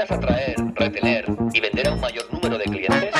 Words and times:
¿Necesitas 0.00 0.18
atraer, 0.18 0.56
retener 0.76 1.26
y 1.52 1.60
vender 1.60 1.88
a 1.88 1.92
un 1.92 2.00
mayor 2.00 2.32
número 2.32 2.56
de 2.56 2.64
clientes? 2.64 3.10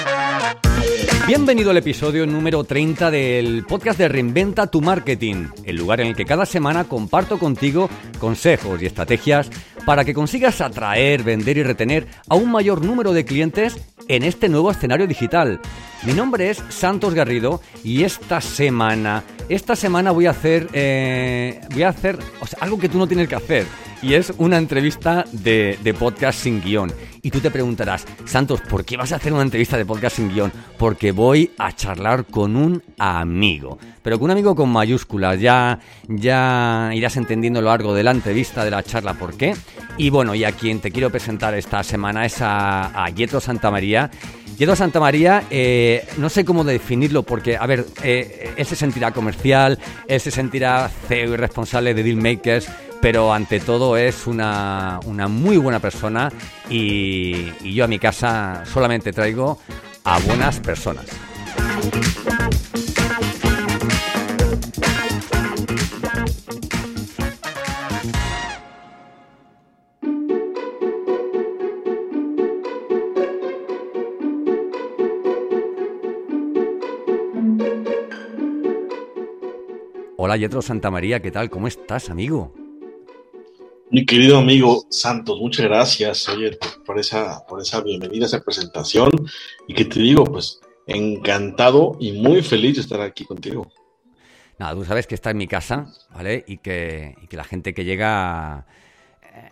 Bienvenido 1.26 1.70
al 1.72 1.76
episodio 1.76 2.26
número 2.26 2.64
30 2.64 3.10
del 3.10 3.66
podcast 3.66 3.98
de 3.98 4.08
Reinventa 4.08 4.66
tu 4.66 4.80
Marketing, 4.80 5.48
el 5.64 5.76
lugar 5.76 6.00
en 6.00 6.06
el 6.06 6.16
que 6.16 6.24
cada 6.24 6.46
semana 6.46 6.84
comparto 6.84 7.38
contigo 7.38 7.90
consejos 8.18 8.80
y 8.80 8.86
estrategias 8.86 9.50
para 9.84 10.06
que 10.06 10.14
consigas 10.14 10.62
atraer, 10.62 11.22
vender 11.22 11.58
y 11.58 11.64
retener 11.64 12.06
a 12.28 12.36
un 12.36 12.50
mayor 12.50 12.82
número 12.82 13.12
de 13.12 13.26
clientes 13.26 13.76
en 14.08 14.22
este 14.22 14.48
nuevo 14.48 14.70
escenario 14.70 15.06
digital. 15.06 15.60
Mi 16.04 16.14
nombre 16.14 16.48
es 16.48 16.62
Santos 16.70 17.12
Garrido 17.12 17.60
y 17.84 18.04
esta 18.04 18.40
semana, 18.40 19.22
esta 19.50 19.76
semana 19.76 20.12
voy 20.12 20.26
a 20.26 20.30
hacer, 20.30 20.68
eh, 20.72 21.60
voy 21.72 21.82
a 21.82 21.90
hacer 21.90 22.18
algo 22.58 22.78
que 22.78 22.88
tú 22.88 22.96
no 22.96 23.06
tienes 23.06 23.28
que 23.28 23.34
hacer 23.34 23.66
y 24.02 24.14
es 24.14 24.32
una 24.38 24.56
entrevista 24.56 25.24
de, 25.32 25.78
de, 25.82 25.94
podcast 25.94 26.40
sin 26.40 26.60
guion. 26.62 26.92
Y 27.22 27.30
tú 27.30 27.40
te 27.40 27.50
preguntarás, 27.50 28.06
Santos, 28.24 28.60
¿por 28.62 28.84
qué 28.84 28.96
vas 28.96 29.12
a 29.12 29.16
hacer 29.16 29.32
una 29.32 29.42
entrevista 29.42 29.76
de 29.76 29.84
podcast 29.84 30.16
sin 30.16 30.32
guion? 30.32 30.52
Porque 30.78 31.12
voy 31.12 31.50
a 31.58 31.72
charlar 31.72 32.24
con 32.24 32.56
un 32.56 32.82
amigo, 32.98 33.78
pero 34.02 34.18
con 34.18 34.26
un 34.26 34.30
amigo 34.32 34.54
con 34.54 34.70
mayúsculas. 34.70 35.38
Ya, 35.40 35.78
ya 36.08 36.90
irás 36.94 37.16
entendiendo 37.16 37.60
lo 37.60 37.68
largo 37.68 37.94
de 37.94 38.02
la 38.02 38.12
entrevista, 38.12 38.64
de 38.64 38.70
la 38.70 38.82
charla, 38.82 39.14
por 39.14 39.36
qué. 39.36 39.54
Y 39.98 40.10
bueno, 40.10 40.34
y 40.34 40.44
a 40.44 40.52
quien 40.52 40.80
te 40.80 40.90
quiero 40.90 41.10
presentar 41.10 41.54
esta 41.54 41.82
semana 41.82 42.24
es 42.24 42.40
a, 42.40 43.04
a 43.04 43.08
Santa 43.08 43.40
Santamaría. 43.40 44.10
Santa 44.58 44.76
Santamaría, 44.76 45.44
eh, 45.50 46.06
no 46.18 46.28
sé 46.28 46.44
cómo 46.44 46.64
definirlo, 46.64 47.22
porque, 47.22 47.56
a 47.56 47.66
ver, 47.66 47.86
eh, 48.02 48.52
él 48.56 48.66
se 48.66 48.76
sentirá 48.76 49.10
comercial, 49.10 49.78
él 50.06 50.20
se 50.20 50.30
sentirá 50.30 50.90
CEO 51.08 51.32
y 51.32 51.36
responsable 51.36 51.94
de 51.94 52.02
Dealmakers, 52.02 52.68
pero 53.00 53.32
ante 53.32 53.60
todo 53.60 53.96
es 53.96 54.26
una, 54.26 55.00
una 55.06 55.28
muy 55.28 55.56
buena 55.56 55.80
persona 55.80 56.30
y, 56.68 57.52
y 57.62 57.74
yo 57.74 57.84
a 57.84 57.88
mi 57.88 57.98
casa 57.98 58.64
solamente 58.66 59.12
traigo 59.12 59.58
a 60.04 60.18
buenas 60.20 60.60
personas. 60.60 61.06
Hola 80.22 80.36
Yetro 80.36 80.60
Santa 80.62 80.90
María, 80.90 81.20
¿qué 81.20 81.30
tal? 81.30 81.48
¿Cómo 81.50 81.66
estás, 81.66 82.10
amigo? 82.10 82.52
Mi 83.92 84.06
querido 84.06 84.38
amigo 84.38 84.86
Santos, 84.88 85.40
muchas 85.40 85.66
gracias, 85.66 86.28
oye, 86.28 86.56
por 86.86 87.00
esa, 87.00 87.44
por 87.44 87.60
esa 87.60 87.80
bienvenida, 87.80 88.26
esa 88.26 88.40
presentación, 88.40 89.10
y 89.66 89.74
que 89.74 89.84
te 89.84 89.98
digo, 89.98 90.22
pues, 90.22 90.60
encantado 90.86 91.96
y 91.98 92.12
muy 92.12 92.40
feliz 92.42 92.76
de 92.76 92.82
estar 92.82 93.00
aquí 93.00 93.24
contigo. 93.24 93.66
Nada, 94.60 94.74
tú 94.74 94.84
sabes 94.84 95.08
que 95.08 95.16
está 95.16 95.30
en 95.32 95.38
mi 95.38 95.48
casa, 95.48 95.92
¿vale? 96.14 96.44
Y 96.46 96.58
que, 96.58 97.16
y 97.20 97.26
que 97.26 97.36
la 97.36 97.42
gente 97.42 97.74
que 97.74 97.84
llega... 97.84 98.64
Eh, 99.24 99.50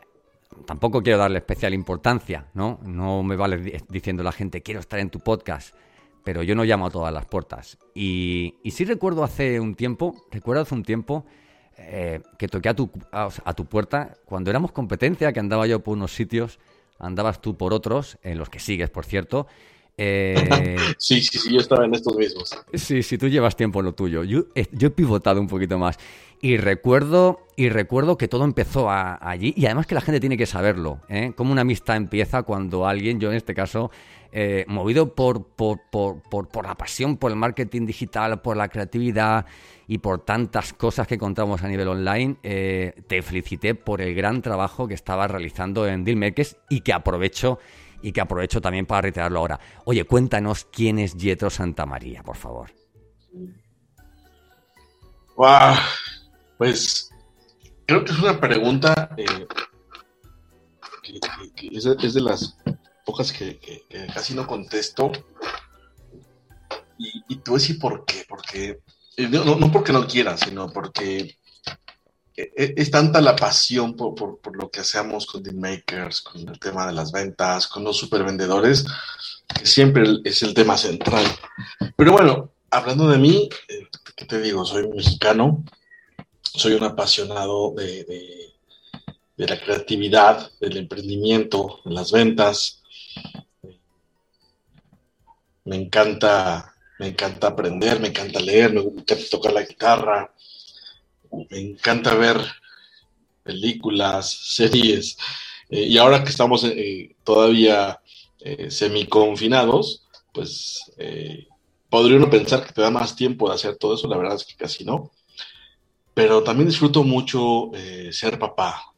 tampoco 0.66 1.02
quiero 1.02 1.18
darle 1.18 1.38
especial 1.38 1.74
importancia, 1.74 2.46
¿no? 2.54 2.78
No 2.84 3.24
me 3.24 3.34
vale 3.34 3.82
diciendo 3.88 4.22
la 4.22 4.30
gente, 4.30 4.62
quiero 4.62 4.78
estar 4.78 5.00
en 5.00 5.10
tu 5.10 5.18
podcast, 5.18 5.74
pero 6.22 6.44
yo 6.44 6.54
no 6.54 6.62
llamo 6.62 6.86
a 6.86 6.90
todas 6.90 7.12
las 7.12 7.26
puertas. 7.26 7.76
Y, 7.92 8.54
y 8.62 8.70
sí 8.70 8.84
recuerdo 8.84 9.24
hace 9.24 9.58
un 9.58 9.74
tiempo, 9.74 10.14
recuerdo 10.30 10.62
hace 10.62 10.74
un 10.76 10.84
tiempo 10.84 11.26
eh, 11.78 12.20
que 12.38 12.48
toqué 12.48 12.68
a 12.68 12.74
tu, 12.74 12.90
a, 13.12 13.54
tu 13.54 13.64
puerta 13.64 14.16
cuando 14.24 14.50
éramos 14.50 14.72
competencia, 14.72 15.32
que 15.32 15.40
andaba 15.40 15.66
yo 15.66 15.80
por 15.80 15.96
unos 15.96 16.12
sitios, 16.12 16.58
andabas 16.98 17.40
tú 17.40 17.56
por 17.56 17.72
otros, 17.72 18.18
en 18.22 18.36
los 18.36 18.50
que 18.50 18.58
sigues, 18.58 18.90
por 18.90 19.06
cierto. 19.06 19.46
Eh, 19.96 20.76
sí, 20.98 21.20
sí, 21.22 21.38
sí, 21.38 21.52
yo 21.52 21.60
estaba 21.60 21.84
en 21.84 21.94
estos 21.94 22.16
mismos. 22.16 22.50
Sí, 22.74 23.02
sí, 23.02 23.16
tú 23.16 23.28
llevas 23.28 23.56
tiempo 23.56 23.78
en 23.78 23.86
lo 23.86 23.92
tuyo. 23.92 24.24
Yo, 24.24 24.44
yo 24.72 24.88
he 24.88 24.90
pivotado 24.90 25.40
un 25.40 25.46
poquito 25.46 25.78
más. 25.78 25.96
Y 26.40 26.56
recuerdo, 26.56 27.46
y 27.56 27.68
recuerdo 27.68 28.16
que 28.16 28.28
todo 28.28 28.44
empezó 28.44 28.88
allí, 28.90 29.52
y 29.56 29.66
además 29.66 29.86
que 29.86 29.96
la 29.96 30.00
gente 30.00 30.20
tiene 30.20 30.36
que 30.36 30.46
saberlo, 30.46 31.00
¿eh? 31.08 31.32
Cómo 31.34 31.50
una 31.50 31.62
amistad 31.62 31.96
empieza 31.96 32.44
cuando 32.44 32.86
alguien, 32.86 33.18
yo 33.18 33.30
en 33.30 33.36
este 33.36 33.54
caso, 33.54 33.90
eh, 34.30 34.64
movido 34.68 35.14
por, 35.14 35.46
por, 35.46 35.80
por, 35.90 36.22
por, 36.22 36.64
la 36.64 36.76
pasión 36.76 37.16
por 37.16 37.32
el 37.32 37.36
marketing 37.36 37.86
digital, 37.86 38.40
por 38.42 38.56
la 38.56 38.68
creatividad 38.68 39.46
y 39.86 39.98
por 39.98 40.24
tantas 40.24 40.74
cosas 40.74 41.06
que 41.06 41.18
contamos 41.18 41.62
a 41.62 41.68
nivel 41.68 41.88
online, 41.88 42.36
eh, 42.42 43.02
te 43.08 43.22
felicité 43.22 43.74
por 43.74 44.00
el 44.00 44.14
gran 44.14 44.42
trabajo 44.42 44.86
que 44.86 44.94
estabas 44.94 45.30
realizando 45.30 45.88
en 45.88 46.04
Dealmakers 46.04 46.56
y 46.68 46.82
que 46.82 46.92
aprovecho 46.92 47.58
y 48.02 48.12
que 48.12 48.20
aprovecho 48.20 48.60
también 48.60 48.86
para 48.86 49.02
reiterarlo 49.02 49.40
ahora. 49.40 49.58
Oye, 49.84 50.04
cuéntanos 50.04 50.66
quién 50.66 50.98
es 50.98 51.16
Yetro 51.16 51.50
Santa 51.50 51.86
María, 51.86 52.22
por 52.22 52.36
favor. 52.36 52.70
Wow, 55.36 55.74
pues 56.58 57.10
creo 57.86 58.04
que 58.04 58.12
es 58.12 58.18
una 58.18 58.38
pregunta 58.38 59.10
eh, 59.16 59.46
que, 61.56 61.68
es 61.72 62.14
de 62.14 62.20
las 62.20 62.56
pocas 63.06 63.32
que, 63.32 63.58
casi 64.12 64.34
no 64.34 64.46
contesto. 64.46 65.10
Y, 66.98 67.22
y 67.28 67.36
a 67.36 67.52
decir 67.52 67.78
por 67.78 68.04
qué. 68.04 68.26
Porque, 68.28 68.80
eh, 69.16 69.28
no, 69.28 69.54
no 69.56 69.72
porque 69.72 69.92
no 69.92 70.06
quiera, 70.06 70.36
sino 70.36 70.68
porque 70.70 71.38
e, 72.36 72.52
e, 72.56 72.74
es 72.76 72.90
tanta 72.90 73.20
la 73.20 73.34
pasión 73.34 73.96
por, 73.96 74.14
por, 74.14 74.56
lo 74.56 74.70
que 74.70 74.80
hacemos 74.80 75.26
con 75.26 75.42
The 75.42 75.52
Makers, 75.52 76.20
con 76.20 76.48
el 76.48 76.58
tema 76.60 76.86
de 76.86 76.92
las 76.92 77.10
ventas, 77.10 77.66
con 77.66 77.82
los 77.82 77.96
supervendedores, 77.96 78.84
que 79.58 79.66
siempre 79.66 80.04
es 80.24 80.42
el 80.42 80.54
tema 80.54 80.76
central. 80.76 81.24
Pero 81.96 82.12
bueno, 82.12 82.52
hablando 82.70 83.08
de 83.08 83.18
mí, 83.18 83.48
eh, 83.68 83.88
¿qué 84.14 84.24
te 84.24 84.40
digo? 84.40 84.64
Soy 84.64 84.88
mexicano, 84.88 85.64
soy 86.58 86.72
un 86.72 86.82
apasionado 86.82 87.72
de, 87.74 88.52
la 89.36 89.60
creatividad, 89.60 90.50
del 90.60 90.78
emprendimiento, 90.78 91.80
de 91.84 91.92
las 91.92 92.10
ventas, 92.10 92.82
me 95.64 95.76
encanta, 95.76 96.74
me 96.98 97.08
encanta 97.08 97.48
aprender, 97.48 98.00
me 98.00 98.08
encanta 98.08 98.40
leer, 98.40 98.72
me 98.72 98.80
encanta 98.80 99.16
tocar 99.30 99.52
la 99.52 99.62
guitarra, 99.62 100.34
me 101.50 101.60
encanta 101.60 102.14
ver 102.14 102.38
películas, 103.44 104.28
series. 104.28 105.16
Eh, 105.70 105.82
y 105.82 105.98
ahora 105.98 106.24
que 106.24 106.30
estamos 106.30 106.64
eh, 106.64 107.14
todavía 107.22 108.00
eh, 108.40 108.70
semi-confinados, 108.70 110.08
pues 110.32 110.90
podría 111.88 112.16
uno 112.16 112.30
pensar 112.30 112.66
que 112.66 112.72
te 112.72 112.82
da 112.82 112.90
más 112.90 113.14
tiempo 113.14 113.48
de 113.48 113.54
hacer 113.54 113.76
todo 113.76 113.94
eso, 113.94 114.08
la 114.08 114.16
verdad 114.16 114.36
es 114.36 114.44
que 114.44 114.56
casi 114.56 114.84
no. 114.84 115.12
Pero 116.18 116.42
también 116.42 116.68
disfruto 116.68 117.04
mucho 117.04 117.70
ser 118.10 118.40
papá, 118.40 118.92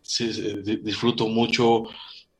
disfruto 0.83 1.29
mucho 1.29 1.85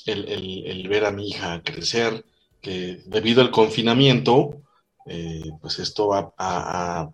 el, 0.07 0.89
ver 0.89 1.05
a 1.05 1.11
mi 1.11 1.29
hija 1.29 1.63
crecer, 1.63 2.25
que 2.61 3.03
debido 3.05 3.43
al 3.43 3.51
confinamiento, 3.51 4.63
eh, 5.07 5.51
pues 5.61 5.79
esto 5.79 6.11
ha, 6.15 7.13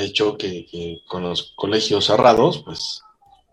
hecho 0.00 0.36
que, 0.36 1.00
con 1.06 1.22
los 1.22 1.54
colegios 1.56 2.04
cerrados, 2.04 2.62
pues 2.62 3.02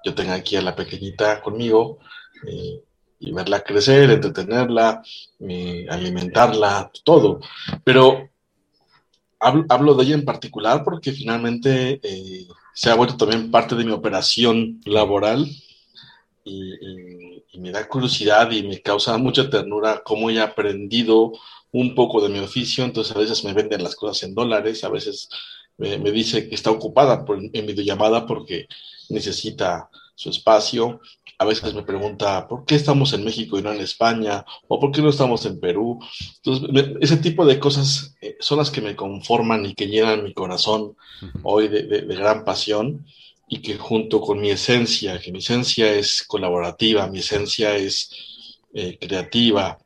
yo 0.03 0.13
tenga 0.13 0.33
aquí 0.33 0.57
a 0.57 0.61
la 0.61 0.75
pequeñita 0.75 1.41
conmigo 1.41 1.99
eh, 2.45 2.83
y 3.19 3.31
verla 3.31 3.63
crecer, 3.63 4.11
entretenerla, 4.11 5.01
eh, 5.39 5.85
alimentarla, 5.89 6.91
todo. 7.05 7.39
Pero 7.83 8.29
hablo, 9.39 9.95
de 9.95 10.03
ella 10.03 10.15
en 10.15 10.25
particular 10.25 10.83
porque 10.83 11.13
finalmente 11.13 12.01
se 12.75 12.91
ha 12.91 12.95
vuelto 12.95 13.15
también 13.15 13.49
parte 13.49 13.73
de 13.73 13.85
mi 13.85 13.91
operación 13.91 14.81
laboral 14.85 15.47
y, 16.43 16.73
me 17.57 17.71
da 17.71 17.87
curiosidad 17.87 18.51
y 18.51 18.63
me 18.63 18.81
causa 18.81 19.17
mucha 19.17 19.49
ternura 19.49 20.01
cómo 20.03 20.27
ha 20.27 20.43
aprendido 20.43 21.31
un 21.71 21.95
poco 21.95 22.21
de 22.21 22.27
mi 22.27 22.39
oficio, 22.39 22.83
entonces 22.83 23.15
a 23.15 23.19
veces 23.19 23.45
me 23.45 23.53
venden 23.53 23.81
las 23.81 23.95
cosas 23.95 24.21
en 24.23 24.35
dólares, 24.35 24.83
a 24.83 24.89
veces 24.89 25.29
me, 25.77 25.97
dice 26.11 26.49
que 26.49 26.55
está 26.55 26.69
ocupada 26.69 27.23
por, 27.23 27.39
en 27.41 27.65
videollamada 27.65 28.25
porque 28.25 28.67
necesita 29.09 29.89
su 30.15 30.29
espacio, 30.29 31.01
a 31.37 31.45
veces 31.45 31.73
me 31.73 31.83
pregunta 31.83 32.47
por 32.47 32.65
qué 32.65 32.75
estamos 32.75 33.13
en 33.13 33.25
México 33.25 33.59
y 33.59 33.61
no 33.61 33.71
en 33.71 33.81
España, 33.81 34.45
o 34.67 34.79
por 34.79 34.91
qué 34.91 35.01
no 35.01 35.09
estamos 35.09 35.45
en 35.45 35.59
Perú. 35.59 35.99
Entonces, 36.37 36.95
ese 37.01 37.17
tipo 37.17 37.45
de 37.45 37.59
cosas 37.59 38.15
eh, 38.21 38.37
son 38.39 38.59
las 38.59 38.71
que 38.71 38.81
me 38.81 38.95
conforman 38.95 39.65
y 39.65 39.75
que 39.75 39.87
llenan 39.87 40.23
mi 40.23 40.33
corazón 40.33 40.95
hoy 41.43 41.67
de, 41.67 41.83
de 41.83 42.15
gran 42.15 42.45
pasión 42.45 43.05
y 43.47 43.61
que 43.61 43.77
junto 43.77 44.21
con 44.21 44.39
mi 44.39 44.49
esencia, 44.49 45.19
que 45.19 45.31
mi 45.31 45.39
esencia 45.39 45.93
es 45.93 46.23
colaborativa, 46.23 47.07
mi 47.07 47.19
esencia 47.19 47.75
es 47.75 48.09
eh, 48.73 48.97
creativa, 48.99 49.77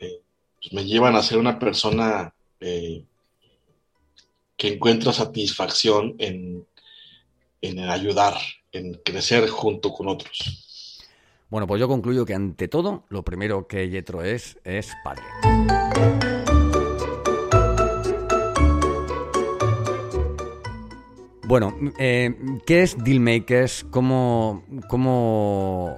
eh, 0.00 0.20
pues 0.56 0.72
me 0.72 0.84
llevan 0.84 1.14
a 1.14 1.22
ser 1.22 1.38
una 1.38 1.58
persona 1.58 2.34
eh, 2.60 3.04
que 4.56 4.68
encuentra 4.68 5.12
satisfacción 5.12 6.14
en, 6.18 6.66
en 7.66 7.80
ayudar, 7.80 8.34
en 8.72 8.94
crecer 9.04 9.48
junto 9.48 9.92
con 9.92 10.08
otros. 10.08 11.00
Bueno, 11.48 11.66
pues 11.66 11.80
yo 11.80 11.88
concluyo 11.88 12.24
que 12.24 12.34
ante 12.34 12.68
todo, 12.68 13.04
lo 13.08 13.22
primero 13.22 13.66
que 13.66 13.88
Yetro 13.88 14.22
es, 14.22 14.58
es 14.64 14.92
padre. 15.04 15.22
Bueno, 21.46 21.76
eh, 21.98 22.34
¿qué 22.66 22.82
es 22.82 22.96
Dealmakers? 23.02 23.86
¿Cómo, 23.90 24.64
cómo... 24.88 25.96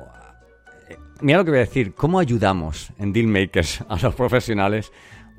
Eh, 0.91 0.99
mira 1.23 1.39
lo 1.39 1.45
que 1.47 1.51
voy 1.53 1.61
a 1.61 1.63
decir, 1.63 1.95
¿cómo 1.95 2.19
ayudamos 2.19 2.91
en 2.99 3.15
Dealmakers 3.15 3.83
a 3.89 3.97
los 3.97 4.15
profesionales? 4.15 4.93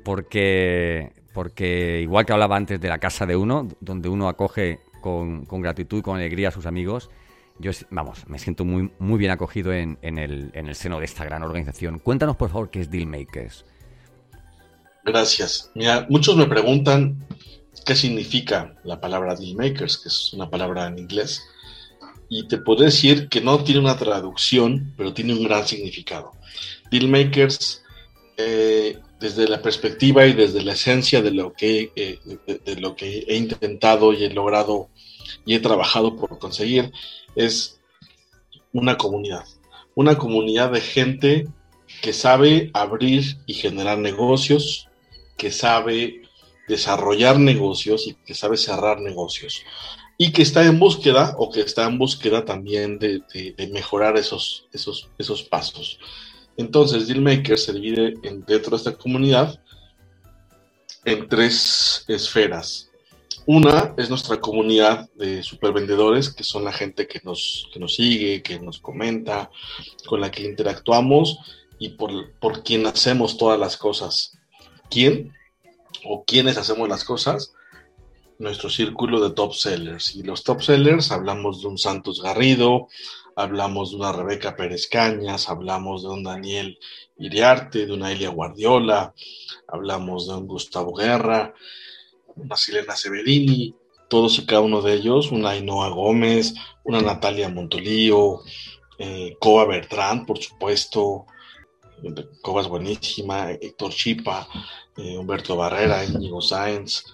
Porque, 0.04 1.12
porque 1.32 2.00
igual 2.02 2.26
que 2.26 2.32
hablaba 2.32 2.56
antes 2.56 2.80
de 2.80 2.88
la 2.88 2.98
casa 2.98 3.24
de 3.24 3.36
uno, 3.36 3.68
donde 3.80 4.08
uno 4.08 4.28
acoge 4.28 4.80
con, 5.00 5.44
gratitud 5.44 5.98
y 5.98 6.02
con 6.02 6.16
alegría 6.16 6.48
a 6.48 6.52
sus 6.52 6.66
amigos, 6.66 7.10
yo, 7.58 7.72
vamos, 7.90 8.26
me 8.26 8.38
siento 8.38 8.64
muy, 8.64 8.90
muy 8.98 9.18
bien 9.18 9.30
acogido 9.30 9.72
en, 9.72 9.98
en, 10.02 10.18
el, 10.18 10.50
en 10.54 10.68
el 10.68 10.74
seno 10.74 10.98
de 10.98 11.04
esta 11.04 11.24
gran 11.24 11.42
organización. 11.42 11.98
Cuéntanos, 11.98 12.36
por 12.36 12.50
favor, 12.50 12.70
qué 12.70 12.80
es 12.80 12.90
Dealmakers. 12.90 13.64
Gracias. 15.04 15.70
Mira, 15.74 16.06
muchos 16.08 16.36
me 16.36 16.46
preguntan 16.46 17.26
qué 17.84 17.94
significa 17.94 18.74
la 18.84 19.00
palabra 19.00 19.34
dealmakers, 19.34 19.98
que 19.98 20.08
es 20.08 20.32
una 20.32 20.50
palabra 20.50 20.86
en 20.86 20.98
inglés. 20.98 21.42
Y 22.28 22.46
te 22.46 22.58
puedo 22.58 22.84
decir 22.84 23.28
que 23.28 23.40
no 23.40 23.64
tiene 23.64 23.80
una 23.80 23.96
traducción, 23.96 24.92
pero 24.96 25.12
tiene 25.12 25.34
un 25.34 25.44
gran 25.44 25.66
significado. 25.66 26.32
Dealmakers, 26.90 27.82
eh, 28.36 28.98
desde 29.20 29.46
la 29.46 29.60
perspectiva 29.60 30.26
y 30.26 30.32
desde 30.32 30.62
la 30.62 30.72
esencia 30.72 31.20
de 31.20 31.30
lo, 31.30 31.52
que, 31.52 31.92
eh, 31.94 32.18
de, 32.64 32.76
lo 32.76 32.96
que 32.96 33.24
he 33.28 33.36
intentado 33.36 34.14
y 34.14 34.24
he 34.24 34.30
logrado 34.30 34.88
y 35.44 35.54
he 35.54 35.60
trabajado 35.60 36.16
por 36.16 36.38
conseguir, 36.38 36.90
es 37.36 37.80
una 38.72 38.96
comunidad. 38.96 39.44
Una 39.94 40.16
comunidad 40.16 40.72
de 40.72 40.80
gente 40.80 41.48
que 42.00 42.14
sabe 42.14 42.70
abrir 42.72 43.36
y 43.46 43.54
generar 43.54 43.98
negocios, 43.98 44.88
que 45.36 45.52
sabe 45.52 46.22
desarrollar 46.66 47.38
negocios 47.38 48.06
y 48.06 48.14
que 48.14 48.34
sabe 48.34 48.56
cerrar 48.56 49.00
negocios. 49.00 49.62
Y 50.16 50.32
que 50.32 50.42
está 50.42 50.64
en 50.64 50.78
búsqueda 50.78 51.34
o 51.38 51.50
que 51.50 51.60
está 51.60 51.84
en 51.86 51.98
búsqueda 51.98 52.44
también 52.44 52.98
de, 52.98 53.22
mejorar 53.70 54.16
esos, 54.16 54.66
esos, 54.72 55.10
esos 55.18 55.42
pasos. 55.42 55.98
Entonces, 56.60 57.08
Dealmaker 57.08 57.58
se 57.58 57.72
divide 57.72 58.14
en, 58.22 58.44
dentro 58.44 58.70
de 58.70 58.76
esta 58.76 58.96
comunidad 58.96 59.60
en 61.04 61.28
tres 61.28 62.04
esferas. 62.08 62.90
Una 63.46 63.94
es 63.96 64.10
nuestra 64.10 64.38
comunidad 64.38 65.08
de 65.14 65.42
supervendedores, 65.42 66.30
que 66.30 66.44
son 66.44 66.64
la 66.64 66.72
gente 66.72 67.06
que 67.06 67.20
nos, 67.24 67.68
que 67.72 67.80
nos 67.80 67.94
sigue, 67.94 68.42
que 68.42 68.60
nos 68.60 68.78
comenta, 68.78 69.50
con 70.06 70.20
la 70.20 70.30
que 70.30 70.44
interactuamos 70.44 71.38
y 71.78 71.90
por, 71.90 72.32
por 72.38 72.62
quien 72.62 72.86
hacemos 72.86 73.38
todas 73.38 73.58
las 73.58 73.76
cosas. 73.76 74.38
¿Quién? 74.90 75.32
o 76.04 76.24
quienes 76.24 76.56
hacemos 76.56 76.88
las 76.88 77.04
cosas, 77.04 77.52
nuestro 78.38 78.70
círculo 78.70 79.20
de 79.20 79.34
top 79.34 79.54
sellers. 79.54 80.14
Y 80.14 80.22
los 80.22 80.44
top 80.44 80.62
sellers 80.62 81.10
hablamos 81.10 81.62
de 81.62 81.68
un 81.68 81.78
Santos 81.78 82.22
Garrido, 82.22 82.88
hablamos 83.42 83.90
de 83.90 83.96
una 83.96 84.12
Rebeca 84.12 84.56
Pérez 84.56 84.88
Cañas, 84.88 85.48
hablamos 85.48 86.02
de 86.02 86.08
un 86.08 86.22
Daniel 86.22 86.78
Iriarte, 87.16 87.86
de 87.86 87.92
una 87.92 88.12
Elia 88.12 88.30
Guardiola, 88.30 89.14
hablamos 89.68 90.28
de 90.28 90.34
un 90.34 90.46
Gustavo 90.46 90.94
Guerra, 90.94 91.54
una 92.36 92.56
Silena 92.56 92.96
Severini, 92.96 93.74
todos 94.08 94.38
y 94.38 94.46
cada 94.46 94.60
uno 94.60 94.82
de 94.82 94.94
ellos, 94.94 95.30
una 95.30 95.50
Ainhoa 95.50 95.88
Gómez, 95.90 96.54
una 96.84 97.00
Natalia 97.00 97.48
Montolío, 97.48 98.40
eh, 98.98 99.36
Coa 99.40 99.66
Bertrand, 99.66 100.26
por 100.26 100.38
supuesto, 100.38 101.26
Coba 102.42 102.62
es 102.62 102.68
buenísima, 102.68 103.50
Héctor 103.52 103.92
Chipa, 103.92 104.48
eh, 104.96 105.18
Humberto 105.18 105.56
Barrera, 105.56 106.04
Íñigo 106.04 106.40
Sáenz, 106.40 107.04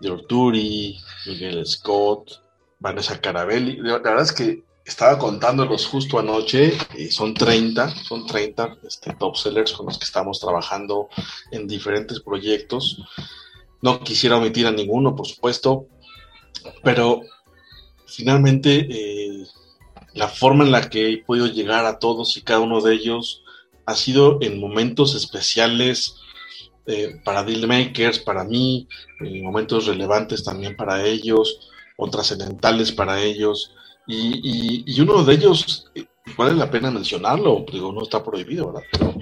de 0.00 0.10
Orturi, 0.10 0.98
Miguel 1.26 1.64
Scott, 1.64 2.42
Vanessa 2.80 3.20
Carabelli. 3.20 3.76
La 3.76 3.98
verdad 3.98 4.22
es 4.22 4.32
que 4.32 4.64
estaba 4.84 5.18
contándolos 5.18 5.86
justo 5.86 6.18
anoche, 6.18 6.76
son 7.10 7.34
30, 7.34 7.88
son 8.04 8.26
30 8.26 8.78
este, 8.86 9.14
top 9.14 9.36
sellers 9.36 9.72
con 9.72 9.86
los 9.86 9.98
que 9.98 10.04
estamos 10.04 10.40
trabajando 10.40 11.08
en 11.50 11.68
diferentes 11.68 12.20
proyectos. 12.20 13.02
No 13.80 14.00
quisiera 14.00 14.36
omitir 14.36 14.66
a 14.66 14.72
ninguno, 14.72 15.14
por 15.14 15.26
supuesto, 15.26 15.86
pero 16.82 17.20
finalmente 18.06 18.86
eh, 18.90 19.46
la 20.14 20.28
forma 20.28 20.64
en 20.64 20.72
la 20.72 20.88
que 20.88 21.12
he 21.12 21.18
podido 21.18 21.46
llegar 21.46 21.86
a 21.86 21.98
todos 21.98 22.36
y 22.36 22.42
cada 22.42 22.60
uno 22.60 22.80
de 22.80 22.94
ellos 22.94 23.42
ha 23.86 23.94
sido 23.94 24.38
en 24.40 24.60
momentos 24.60 25.14
especiales 25.14 26.16
eh, 26.86 27.20
para 27.24 27.44
dealmakers, 27.44 28.18
para 28.18 28.44
mí, 28.44 28.88
en 29.20 29.42
momentos 29.44 29.86
relevantes 29.86 30.42
también 30.42 30.76
para 30.76 31.04
ellos, 31.04 31.70
o 31.96 32.10
trascendentales 32.10 32.92
para 32.92 33.22
ellos. 33.22 33.72
Y, 34.06 35.00
uno 35.00 35.24
de 35.24 35.34
ellos, 35.34 35.90
vale 36.36 36.54
la 36.54 36.70
pena 36.70 36.90
mencionarlo, 36.90 37.64
digo, 37.70 37.92
no 37.92 38.02
está 38.02 38.22
prohibido, 38.22 38.72
¿verdad? 38.72 38.82
Pero 38.92 39.14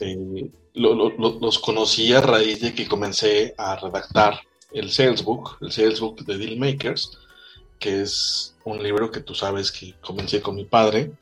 eh, 0.00 0.50
los 0.74 1.58
conocí 1.58 2.12
a 2.12 2.20
raíz 2.20 2.60
de 2.60 2.74
que 2.74 2.88
comencé 2.88 3.54
a 3.56 3.76
redactar 3.76 4.40
el 4.72 4.90
Salesbook, 4.90 5.58
el 5.60 5.72
Salesbook 5.72 6.22
de 6.22 6.38
Dealmakers, 6.38 7.18
que 7.78 8.02
es 8.02 8.54
un 8.64 8.82
libro 8.82 9.10
que 9.10 9.20
tú 9.20 9.34
sabes 9.34 9.72
que 9.72 9.94
comencé 10.00 10.40
con 10.40 10.54
mi 10.54 10.64
padre 10.64 11.12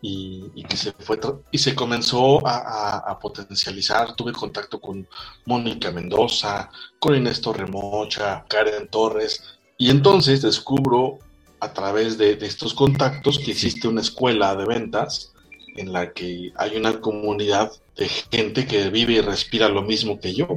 y, 0.00 0.64
que 0.64 0.76
se 0.76 0.92
fue 0.92 1.18
y 1.50 1.58
se 1.58 1.74
comenzó 1.74 2.46
a, 2.46 3.18
potencializar. 3.20 4.14
Tuve 4.14 4.32
contacto 4.32 4.80
con 4.80 5.06
Mónica 5.46 5.90
Mendoza, 5.92 6.68
con 6.98 7.16
Inés 7.16 7.40
Torremocha, 7.40 8.44
Karen 8.48 8.88
Torres, 8.88 9.42
y 9.78 9.90
entonces 9.90 10.42
descubro 10.42 11.18
a 11.62 11.72
través 11.72 12.18
de, 12.18 12.32
estos 12.40 12.74
contactos 12.74 13.38
que 13.38 13.52
existe 13.52 13.86
una 13.86 14.00
escuela 14.00 14.56
de 14.56 14.64
ventas 14.66 15.32
en 15.76 15.92
la 15.92 16.12
que 16.12 16.52
hay 16.56 16.76
una 16.76 17.00
comunidad 17.00 17.70
de 17.94 18.08
gente 18.08 18.66
que 18.66 18.90
vive 18.90 19.12
y 19.12 19.20
respira 19.20 19.68
lo 19.68 19.82
mismo 19.82 20.18
que 20.18 20.34
yo. 20.34 20.48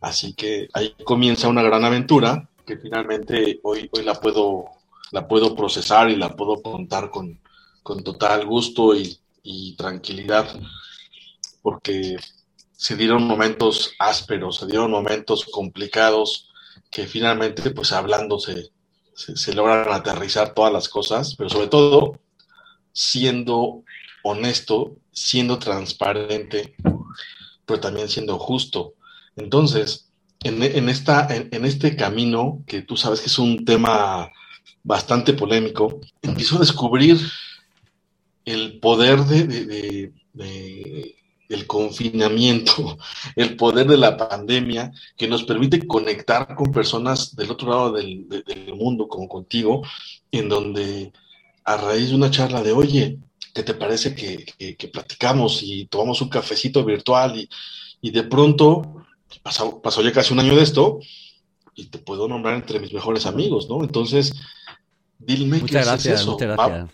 Así 0.00 0.32
que 0.32 0.68
ahí 0.72 0.94
comienza 1.04 1.48
una 1.48 1.62
gran 1.62 1.84
aventura 1.84 2.48
que 2.64 2.78
finalmente 2.78 3.60
hoy, 3.62 3.90
hoy 3.92 4.04
la, 4.04 4.14
puedo, 4.14 4.64
la 5.10 5.28
puedo 5.28 5.54
procesar 5.54 6.08
y 6.08 6.16
la 6.16 6.34
puedo 6.34 6.62
contar 6.62 7.10
con, 7.10 7.38
con 7.82 8.02
total 8.02 8.46
gusto 8.46 8.94
y, 8.96 9.18
tranquilidad, 9.76 10.48
porque 11.60 12.16
se 12.74 12.96
dieron 12.96 13.24
momentos 13.24 13.92
ásperos, 13.98 14.56
se 14.56 14.66
dieron 14.66 14.90
momentos 14.90 15.44
complicados 15.44 16.48
que 16.90 17.06
finalmente, 17.06 17.70
pues 17.70 17.92
hablando, 17.92 18.38
se, 18.38 18.71
se, 19.14 19.54
logran 19.54 19.92
aterrizar 19.92 20.54
todas 20.54 20.72
las 20.72 20.88
cosas, 20.88 21.34
pero 21.36 21.50
sobre 21.50 21.68
todo 21.68 22.18
siendo 22.92 23.82
honesto, 24.22 24.96
siendo 25.12 25.58
transparente, 25.58 26.74
pero 27.64 27.80
también 27.80 28.08
siendo 28.08 28.38
justo. 28.38 28.94
Entonces, 29.36 30.08
en, 30.40 30.88
esta, 30.88 31.28
en, 31.30 31.64
este 31.64 31.96
camino, 31.96 32.62
que 32.66 32.82
tú 32.82 32.96
sabes 32.96 33.20
que 33.20 33.26
es 33.26 33.38
un 33.38 33.64
tema 33.64 34.30
bastante 34.82 35.32
polémico, 35.32 36.00
empiezo 36.20 36.56
a 36.56 36.60
descubrir 36.60 37.18
el 38.44 38.80
poder 38.80 39.20
de, 39.20 40.12
del 41.52 41.66
confinamiento, 41.66 42.96
el 43.36 43.56
poder 43.56 43.86
de 43.86 43.98
la 43.98 44.16
pandemia, 44.16 44.90
que 45.18 45.28
nos 45.28 45.44
permite 45.44 45.86
conectar 45.86 46.54
con 46.54 46.72
personas 46.72 47.36
del 47.36 47.50
otro 47.50 47.68
lado 47.68 47.92
del, 47.92 48.26
mundo, 48.74 49.06
como 49.06 49.28
contigo, 49.28 49.82
en 50.30 50.48
donde 50.48 51.12
a 51.64 51.76
raíz 51.76 52.08
de 52.08 52.14
una 52.16 52.30
charla 52.30 52.62
de, 52.62 52.72
oye, 52.72 53.18
¿qué 53.54 53.62
te 53.62 53.74
parece 53.74 54.14
que, 54.14 54.88
platicamos 54.88 55.62
y 55.62 55.84
tomamos 55.86 56.22
un 56.22 56.30
cafecito 56.30 56.84
virtual 56.84 57.46
y, 58.00 58.10
de 58.10 58.22
pronto, 58.22 59.04
pasó, 59.42 59.82
pasó 59.82 60.00
ya 60.00 60.10
casi 60.10 60.32
un 60.32 60.40
año 60.40 60.56
de 60.56 60.62
esto, 60.62 61.00
y 61.74 61.86
te 61.86 61.98
puedo 61.98 62.28
nombrar 62.28 62.54
entre 62.54 62.80
mis 62.80 62.94
mejores 62.94 63.26
amigos, 63.26 63.68
¿no? 63.68 63.84
Entonces, 63.84 64.32
muchas 65.18 65.86
gracias, 65.86 66.26
muchas 66.26 66.48
gracias. 66.48 66.90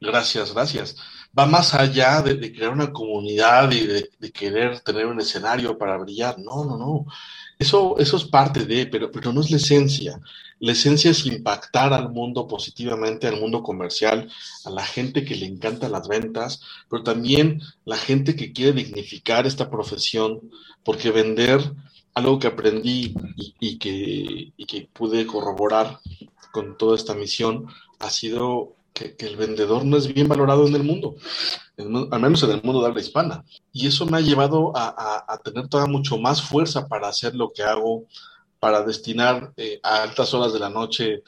gracias, 0.00 0.54
gracias. 0.54 0.96
Va 1.38 1.46
más 1.46 1.74
allá 1.74 2.22
de, 2.22 2.52
crear 2.52 2.72
una 2.72 2.92
comunidad 2.92 3.70
y 3.70 3.86
de, 3.86 4.32
querer 4.32 4.80
tener 4.80 5.06
un 5.06 5.20
escenario 5.20 5.76
para 5.76 5.98
brillar. 5.98 6.38
No, 6.38 6.64
no, 6.64 6.76
no. 6.76 7.06
Eso, 7.58 7.96
eso 7.98 8.16
es 8.16 8.24
parte 8.24 8.64
de, 8.64 8.86
pero, 8.86 9.10
pero 9.10 9.32
no 9.32 9.40
es 9.40 9.50
la 9.50 9.56
esencia. 9.58 10.20
La 10.58 10.72
esencia 10.72 11.10
es 11.10 11.26
impactar 11.26 11.92
al 11.92 12.10
mundo 12.10 12.46
positivamente, 12.46 13.26
al 13.26 13.38
mundo 13.38 13.62
comercial, 13.62 14.30
a 14.64 14.70
la 14.70 14.84
gente 14.84 15.24
que 15.24 15.34
le 15.36 15.46
encanta 15.46 15.88
las 15.88 16.08
ventas, 16.08 16.62
pero 16.88 17.02
también 17.02 17.60
la 17.84 17.96
gente 17.96 18.34
que 18.34 18.52
quiere 18.52 18.72
dignificar 18.72 19.46
esta 19.46 19.68
profesión, 19.70 20.50
porque 20.82 21.10
vender 21.10 21.60
algo 22.14 22.38
que 22.38 22.46
aprendí 22.46 23.14
y, 23.60 23.76
que, 23.78 24.52
que 24.66 24.88
pude 24.90 25.26
corroborar 25.26 26.00
con 26.52 26.78
toda 26.78 26.96
esta 26.96 27.14
misión 27.14 27.66
ha 27.98 28.08
sido 28.08 28.74
que, 28.96 29.26
el 29.26 29.36
vendedor 29.36 29.84
no 29.84 29.96
es 29.96 30.12
bien 30.12 30.28
valorado 30.28 30.66
en 30.66 30.74
el 30.74 30.82
mundo, 30.82 31.16
al 31.76 32.20
menos 32.20 32.42
en 32.42 32.50
el 32.50 32.62
mundo 32.62 32.80
de 32.80 32.88
habla 32.88 33.00
hispana. 33.00 33.44
Y 33.72 33.86
eso 33.86 34.06
me 34.06 34.16
ha 34.16 34.20
llevado 34.20 34.72
a, 34.74 35.38
tener 35.44 35.68
toda 35.68 35.86
mucho 35.86 36.16
más 36.18 36.42
fuerza 36.42 36.88
para 36.88 37.08
hacer 37.08 37.34
lo 37.34 37.52
que 37.52 37.62
hago, 37.62 38.06
para 38.58 38.82
destinar 38.82 39.52
eh, 39.56 39.78
a 39.82 40.02
altas 40.02 40.32
horas 40.32 40.52
de 40.52 40.58
la 40.58 40.70
noche, 40.70 41.22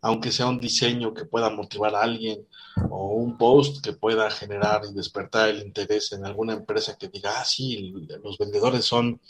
aunque 0.00 0.30
sea 0.30 0.46
un 0.46 0.60
diseño 0.60 1.12
que 1.12 1.24
pueda 1.24 1.50
motivar 1.50 1.94
a 1.96 2.02
alguien 2.02 2.46
o 2.88 3.14
un 3.14 3.36
post 3.36 3.84
que 3.84 3.92
pueda 3.92 4.30
generar 4.30 4.82
y 4.88 4.94
despertar 4.94 5.48
el 5.48 5.62
interés 5.62 6.12
en 6.12 6.24
alguna 6.24 6.52
empresa 6.52 6.96
que 6.96 7.08
diga, 7.08 7.32
ah, 7.40 7.44
sí, 7.44 7.92
los 8.22 8.38
vendedores 8.38 8.84
son, 8.84 9.20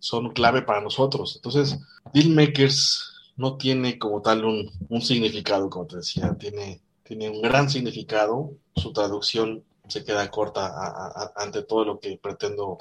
son 0.00 0.32
clave 0.32 0.62
para 0.62 0.80
nosotros. 0.80 1.36
Entonces, 1.36 1.78
Dealmakers 2.12 3.12
no 3.36 3.56
tiene 3.56 3.96
como 3.96 4.20
tal 4.20 4.44
un, 4.44 4.70
un 4.88 5.00
significado, 5.00 5.70
como 5.70 5.86
te 5.86 5.96
decía, 5.98 6.36
tiene 6.36 6.82
tiene 7.02 7.28
un 7.28 7.42
gran 7.42 7.68
significado, 7.68 8.52
su 8.76 8.92
traducción 8.92 9.64
se 9.88 10.04
queda 10.04 10.30
corta 10.30 11.32
ante 11.36 11.62
todo 11.62 11.84
lo 11.84 12.00
que 12.00 12.18
pretendo 12.22 12.78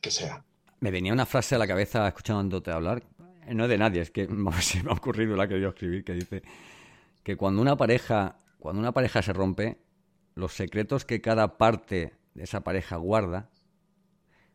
que 0.00 0.10
sea. 0.10 0.44
Me 0.80 0.90
venía 0.90 1.12
una 1.12 1.26
frase 1.26 1.54
a 1.54 1.58
la 1.58 1.66
cabeza 1.66 2.06
escuchándote 2.06 2.70
hablar, 2.70 3.02
no 3.48 3.68
de 3.68 3.78
nadie, 3.78 4.02
es 4.02 4.10
que 4.10 4.26
se 4.60 4.82
me 4.82 4.90
ha 4.90 4.94
ocurrido 4.94 5.36
la 5.36 5.48
que 5.48 5.60
yo 5.60 5.70
escribir, 5.70 6.04
que 6.04 6.14
dice 6.14 6.42
que 7.22 7.36
cuando 7.36 7.62
una 7.62 7.76
pareja, 7.76 8.36
cuando 8.58 8.80
una 8.80 8.92
pareja 8.92 9.22
se 9.22 9.32
rompe, 9.32 9.78
los 10.34 10.52
secretos 10.52 11.04
que 11.04 11.20
cada 11.20 11.56
parte 11.58 12.14
de 12.34 12.44
esa 12.44 12.62
pareja 12.62 12.96
guarda 12.96 13.50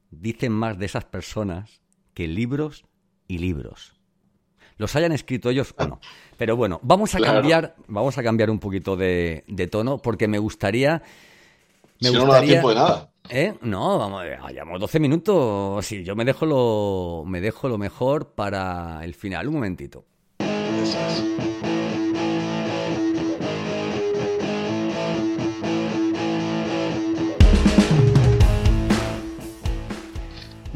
dicen 0.09 0.51
más 0.51 0.77
de 0.77 0.85
esas 0.85 1.05
personas 1.05 1.81
que 2.13 2.27
libros 2.27 2.85
y 3.27 3.39
libros 3.39 3.96
los 4.77 4.95
hayan 4.95 5.11
escrito 5.11 5.49
ellos 5.49 5.73
o 5.77 5.87
no. 5.87 5.99
Pero 6.37 6.55
bueno, 6.55 6.79
vamos 6.83 7.13
a 7.15 7.19
cambiar, 7.19 7.75
vamos 7.87 8.17
a 8.17 8.23
cambiar 8.23 8.49
un 8.49 8.59
poquito 8.59 8.95
de, 8.95 9.43
tono 9.71 9.97
porque 9.97 10.27
me 10.27 10.39
gustaría. 10.39 11.01
Me 11.99 12.09
gustaría, 12.09 12.25
no, 12.25 12.33
da 12.33 12.41
tiempo 12.41 12.69
de 12.69 12.75
nada. 12.75 13.09
¿Eh? 13.29 13.53
No, 13.61 13.97
vamos, 13.97 14.23
hayamos 14.43 14.79
12 14.79 14.99
minutos. 14.99 15.85
Sí, 15.85 16.03
yo 16.03 16.15
me 16.15 16.23
dejo 16.25 16.45
lo, 16.45 17.23
me 17.25 17.41
dejo 17.41 17.67
lo 17.67 17.77
mejor 17.77 18.33
para 18.33 19.03
el 19.03 19.13
final. 19.15 19.47
Un 19.47 19.55
momentito. 19.55 20.05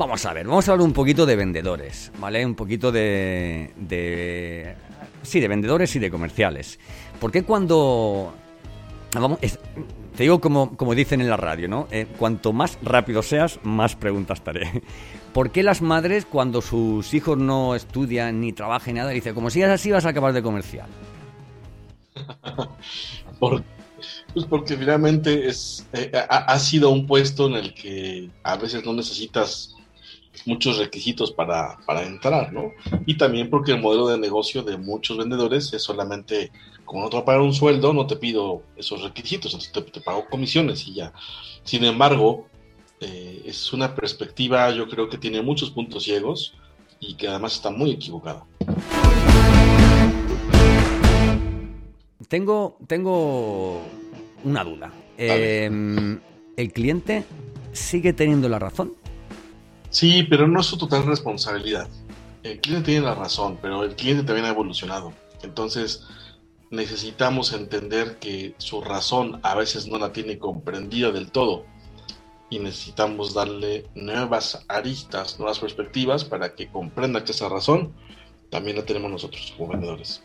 Vamos 0.01 0.25
a 0.25 0.33
ver, 0.33 0.47
vamos 0.47 0.67
a 0.67 0.71
hablar 0.71 0.87
un 0.87 0.93
poquito 0.93 1.27
de 1.27 1.35
vendedores, 1.35 2.11
¿vale? 2.17 2.43
Un 2.43 2.55
poquito 2.55 2.91
de, 2.91 3.69
sí, 5.21 5.39
de 5.39 5.47
vendedores 5.47 5.95
y 5.95 5.99
de 5.99 6.09
comerciales. 6.09 6.79
Porque 7.19 7.43
cuando... 7.43 8.33
Te 9.11 10.23
digo 10.23 10.41
como, 10.41 10.75
como 10.75 10.95
dicen 10.95 11.21
en 11.21 11.29
la 11.29 11.37
radio, 11.37 11.67
¿no? 11.67 11.87
Eh, 11.91 12.07
cuanto 12.17 12.51
más 12.51 12.79
rápido 12.81 13.21
seas, 13.21 13.59
más 13.61 13.95
preguntas 13.95 14.39
estaré. 14.39 14.81
¿Por 15.33 15.51
qué 15.51 15.61
las 15.61 15.83
madres, 15.83 16.25
cuando 16.25 16.63
sus 16.63 17.13
hijos 17.13 17.37
no 17.37 17.75
estudian 17.75 18.41
ni 18.41 18.53
trabajan 18.53 18.95
nada, 18.95 19.11
dicen, 19.11 19.35
como 19.35 19.51
sigas 19.51 19.69
así 19.69 19.91
vas 19.91 20.07
a 20.07 20.09
acabar 20.09 20.33
de 20.33 20.41
comercial? 20.41 20.87
pues 23.39 24.45
porque 24.49 24.75
finalmente 24.75 25.47
es, 25.47 25.85
eh, 25.93 26.11
ha, 26.27 26.57
sido 26.57 26.89
un 26.89 27.05
puesto 27.05 27.45
en 27.45 27.53
el 27.53 27.73
que 27.75 28.31
a 28.41 28.57
veces 28.57 28.83
no 28.83 28.93
necesitas 28.93 29.75
muchos 30.45 30.77
requisitos 30.77 31.31
para, 31.31 31.77
entrar, 32.03 32.53
¿no? 32.53 32.71
Y 33.05 33.17
también 33.17 33.49
porque 33.49 33.71
el 33.71 33.81
modelo 33.81 34.07
de 34.07 34.17
negocio 34.17 34.63
de 34.63 34.77
muchos 34.77 35.17
vendedores 35.17 35.73
es 35.73 35.83
solamente, 35.83 36.51
como 36.85 37.03
no 37.03 37.09
te 37.09 37.15
voy 37.15 37.21
a 37.21 37.25
pagar 37.25 37.41
un 37.41 37.53
sueldo, 37.53 37.93
no 37.93 38.07
te 38.07 38.15
pido 38.15 38.63
esos 38.75 39.01
requisitos, 39.01 39.53
entonces 39.53 39.91
te, 39.91 40.01
pago 40.01 40.25
comisiones 40.29 40.87
y 40.87 40.95
ya. 40.95 41.13
Sin 41.63 41.83
embargo, 41.83 42.47
eh, 42.99 43.43
es 43.45 43.73
una 43.73 43.95
perspectiva, 43.95 44.71
yo 44.71 44.87
creo 44.87 45.09
que 45.09 45.17
tiene 45.17 45.41
muchos 45.41 45.71
puntos 45.71 46.03
ciegos 46.03 46.55
y 46.99 47.15
que 47.15 47.27
además 47.27 47.53
está 47.53 47.71
muy 47.71 47.91
equivocada. 47.91 48.45
Tengo, 52.27 52.77
tengo 52.87 53.81
una 54.43 54.63
duda. 54.63 54.93
Em, 55.17 56.19
¿El 56.55 56.71
cliente 56.71 57.25
sigue 57.73 58.13
teniendo 58.13 58.47
la 58.47 58.59
razón? 58.59 58.93
Sí, 59.91 60.23
pero 60.23 60.47
no 60.47 60.61
es 60.61 60.65
su 60.65 60.77
total 60.77 61.05
responsabilidad. 61.05 61.87
El 62.43 62.59
cliente 62.59 62.87
tiene 62.87 63.05
la 63.05 63.13
razón, 63.13 63.59
pero 63.61 63.83
el 63.83 63.95
cliente 63.95 64.23
también 64.23 64.45
ha 64.45 64.49
evolucionado. 64.49 65.13
Entonces, 65.43 66.07
necesitamos 66.71 67.51
entender 67.53 68.17
que 68.17 68.55
su 68.57 68.81
razón 68.81 69.39
a 69.43 69.53
veces 69.53 69.87
no 69.87 69.99
la 69.99 70.13
tiene 70.13 70.39
comprendida 70.39 71.11
del 71.11 71.29
todo 71.29 71.65
y 72.49 72.59
necesitamos 72.59 73.33
darle 73.33 73.85
nuevas 73.93 74.63
aristas, 74.69 75.37
nuevas 75.39 75.59
perspectivas 75.59 76.23
para 76.23 76.55
que 76.55 76.69
comprenda 76.69 77.23
que 77.23 77.33
esa 77.33 77.49
razón 77.49 77.93
también 78.49 78.77
la 78.77 78.85
tenemos 78.85 79.11
nosotros 79.11 79.53
como 79.57 79.73
vendedores. 79.73 80.23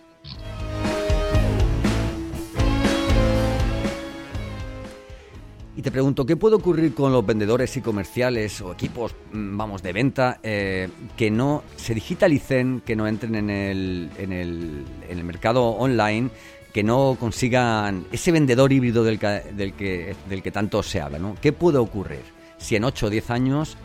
Y 5.76 5.83
te 5.83 5.90
pregunto, 5.90 6.25
¿qué 6.25 6.37
puede 6.37 6.56
ocurrir 6.56 6.95
con 6.95 7.12
los 7.12 7.25
vendedores 7.25 7.76
y 7.76 7.83
comerciales 7.83 8.62
o 8.62 8.73
equipos, 8.73 9.14
mm, 9.33 9.59
vamos, 9.59 9.83
de 9.83 9.92
venta 9.92 10.40
eh, 10.42 10.88
que 11.18 11.30
no 11.30 11.64
se 11.76 11.95
digitalicen, 11.95 12.80
que 12.80 12.97
no 12.97 13.06
entren 13.06 13.35
en 13.35 13.50
el, 13.50 15.23
mercado 15.23 15.66
online, 15.66 16.30
que 16.73 16.83
no 16.83 17.18
consigan 17.21 18.06
ese 18.11 18.33
vendedor 18.33 18.73
híbrido 18.73 19.04
del 19.04 19.18
que, 19.18 20.50
tanto 20.50 20.83
se 20.83 21.02
habla? 21.02 21.18
¿no? 21.18 21.37
¿Qué 21.42 21.52
puede 21.52 21.76
ocurrir 21.76 22.23
si 22.56 22.75
en 22.76 22.85
8 22.85 23.06
o 23.06 23.11
10 23.11 23.30
años 23.30 23.76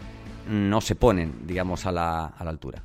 no 0.50 0.80
se 0.80 0.96
ponen, 0.96 1.46
digamos, 1.46 1.86
a 1.86 1.92
la, 1.92 2.28
a 2.28 2.44
la 2.46 2.52
altura? 2.52 2.82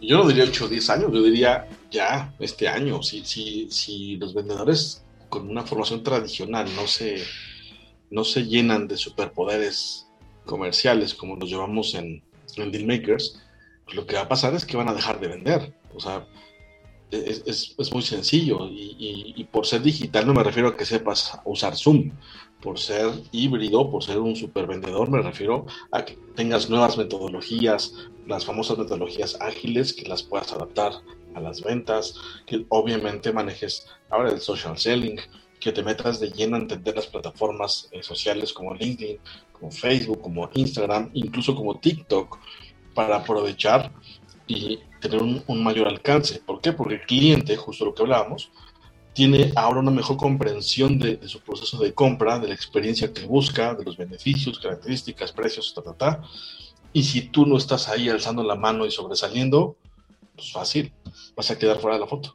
Yo 0.00 0.16
no 0.16 0.28
diría 0.28 0.44
8 0.44 0.64
o 0.64 0.68
10 0.68 0.90
años, 0.90 1.12
yo 1.12 1.22
diría 1.22 1.68
ya 1.90 2.32
este 2.38 2.66
año. 2.66 3.02
Si, 3.02 3.22
si, 3.26 3.68
si 3.70 4.16
los 4.16 4.32
vendedores 4.32 5.02
con 5.28 5.48
una 5.48 5.62
formación 5.62 6.02
tradicional 6.02 6.68
no 6.76 6.86
se, 6.86 7.22
no 8.10 8.24
se 8.24 8.46
llenan 8.46 8.88
de 8.88 8.96
superpoderes 8.96 10.06
comerciales 10.44 11.14
como 11.14 11.36
los 11.36 11.48
llevamos 11.48 11.94
en, 11.94 12.22
en 12.56 12.72
Dealmakers, 12.72 13.42
pues 13.84 13.96
lo 13.96 14.06
que 14.06 14.16
va 14.16 14.22
a 14.22 14.28
pasar 14.28 14.54
es 14.54 14.64
que 14.64 14.76
van 14.76 14.88
a 14.88 14.94
dejar 14.94 15.20
de 15.20 15.28
vender. 15.28 15.74
O 15.94 16.00
sea, 16.00 16.26
es, 17.10 17.42
es, 17.46 17.74
es 17.78 17.92
muy 17.92 18.02
sencillo 18.02 18.68
y, 18.68 19.34
y, 19.36 19.44
por 19.44 19.66
ser 19.66 19.82
digital 19.82 20.26
no 20.26 20.34
me 20.34 20.42
refiero 20.42 20.68
a 20.68 20.76
que 20.76 20.84
sepas 20.84 21.38
usar 21.44 21.76
Zoom. 21.76 22.12
Por 22.60 22.78
ser 22.78 23.12
híbrido, 23.32 23.90
por 23.90 24.02
ser 24.02 24.18
un 24.18 24.34
supervendedor, 24.34 25.10
me 25.10 25.20
refiero 25.20 25.66
a 25.92 26.04
que 26.04 26.18
tengas 26.34 26.70
nuevas 26.70 26.96
metodologías, 26.96 27.92
las 28.26 28.46
famosas 28.46 28.78
metodologías 28.78 29.38
ágiles, 29.40 29.92
que 29.92 30.08
las 30.08 30.22
puedas 30.22 30.52
adaptar 30.52 30.92
a 31.36 31.40
las 31.40 31.62
ventas, 31.62 32.14
que 32.46 32.64
obviamente 32.70 33.32
manejes 33.32 33.86
ahora 34.08 34.30
el 34.30 34.40
social 34.40 34.78
selling, 34.78 35.20
que 35.60 35.72
te 35.72 35.82
metas 35.82 36.18
de 36.18 36.30
lleno 36.30 36.56
a 36.56 36.60
entender 36.60 36.96
las 36.96 37.06
plataformas 37.06 37.88
eh, 37.92 38.02
sociales 38.02 38.52
como 38.52 38.74
LinkedIn, 38.74 39.18
como 39.52 39.70
Facebook, 39.70 40.20
como 40.20 40.50
Instagram, 40.54 41.10
incluso 41.12 41.54
como 41.54 41.78
TikTok, 41.78 42.38
para 42.94 43.16
aprovechar 43.16 43.92
y 44.46 44.78
tener 45.00 45.22
un, 45.22 45.62
mayor 45.62 45.88
alcance. 45.88 46.40
¿Por 46.44 46.60
qué? 46.60 46.72
Porque 46.72 46.94
el 46.94 47.00
cliente, 47.02 47.56
justo 47.56 47.84
lo 47.84 47.94
que 47.94 48.02
hablábamos, 48.02 48.50
tiene 49.12 49.52
ahora 49.56 49.80
una 49.80 49.90
mejor 49.90 50.16
comprensión 50.16 50.98
de, 50.98 51.16
de, 51.16 51.28
su 51.28 51.40
proceso 51.40 51.78
de 51.78 51.94
compra, 51.94 52.38
de 52.38 52.48
la 52.48 52.54
experiencia 52.54 53.12
que 53.12 53.24
busca, 53.24 53.74
de 53.74 53.84
los 53.84 53.96
beneficios, 53.96 54.58
características, 54.58 55.32
precios, 55.32 55.74
ta, 55.74 55.82
ta, 55.82 55.94
ta. 55.94 56.22
Y 56.92 57.02
si 57.04 57.22
tú 57.28 57.44
no 57.44 57.56
estás 57.56 57.88
ahí 57.88 58.08
alzando 58.08 58.42
la 58.42 58.56
mano 58.56 58.86
y 58.86 58.90
sobresaliendo, 58.90 59.76
pues 60.36 60.52
fácil, 60.52 60.92
vas 61.34 61.50
a 61.50 61.58
quedar 61.58 61.78
fuera 61.78 61.96
de 61.96 62.00
la 62.00 62.06
foto. 62.06 62.32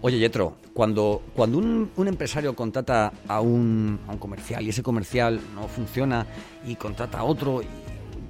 Oye, 0.00 0.18
Yetro, 0.20 0.56
cuando, 0.72 1.22
cuando 1.34 1.58
un, 1.58 1.90
empresario 2.06 2.54
contrata 2.54 3.12
a 3.26 3.40
un, 3.40 3.98
a 4.06 4.12
un, 4.12 4.18
comercial 4.18 4.64
y 4.64 4.68
ese 4.68 4.82
comercial 4.82 5.40
no 5.56 5.66
funciona 5.66 6.24
y 6.64 6.76
contrata 6.76 7.18
a 7.18 7.24
otro 7.24 7.62
y 7.62 7.66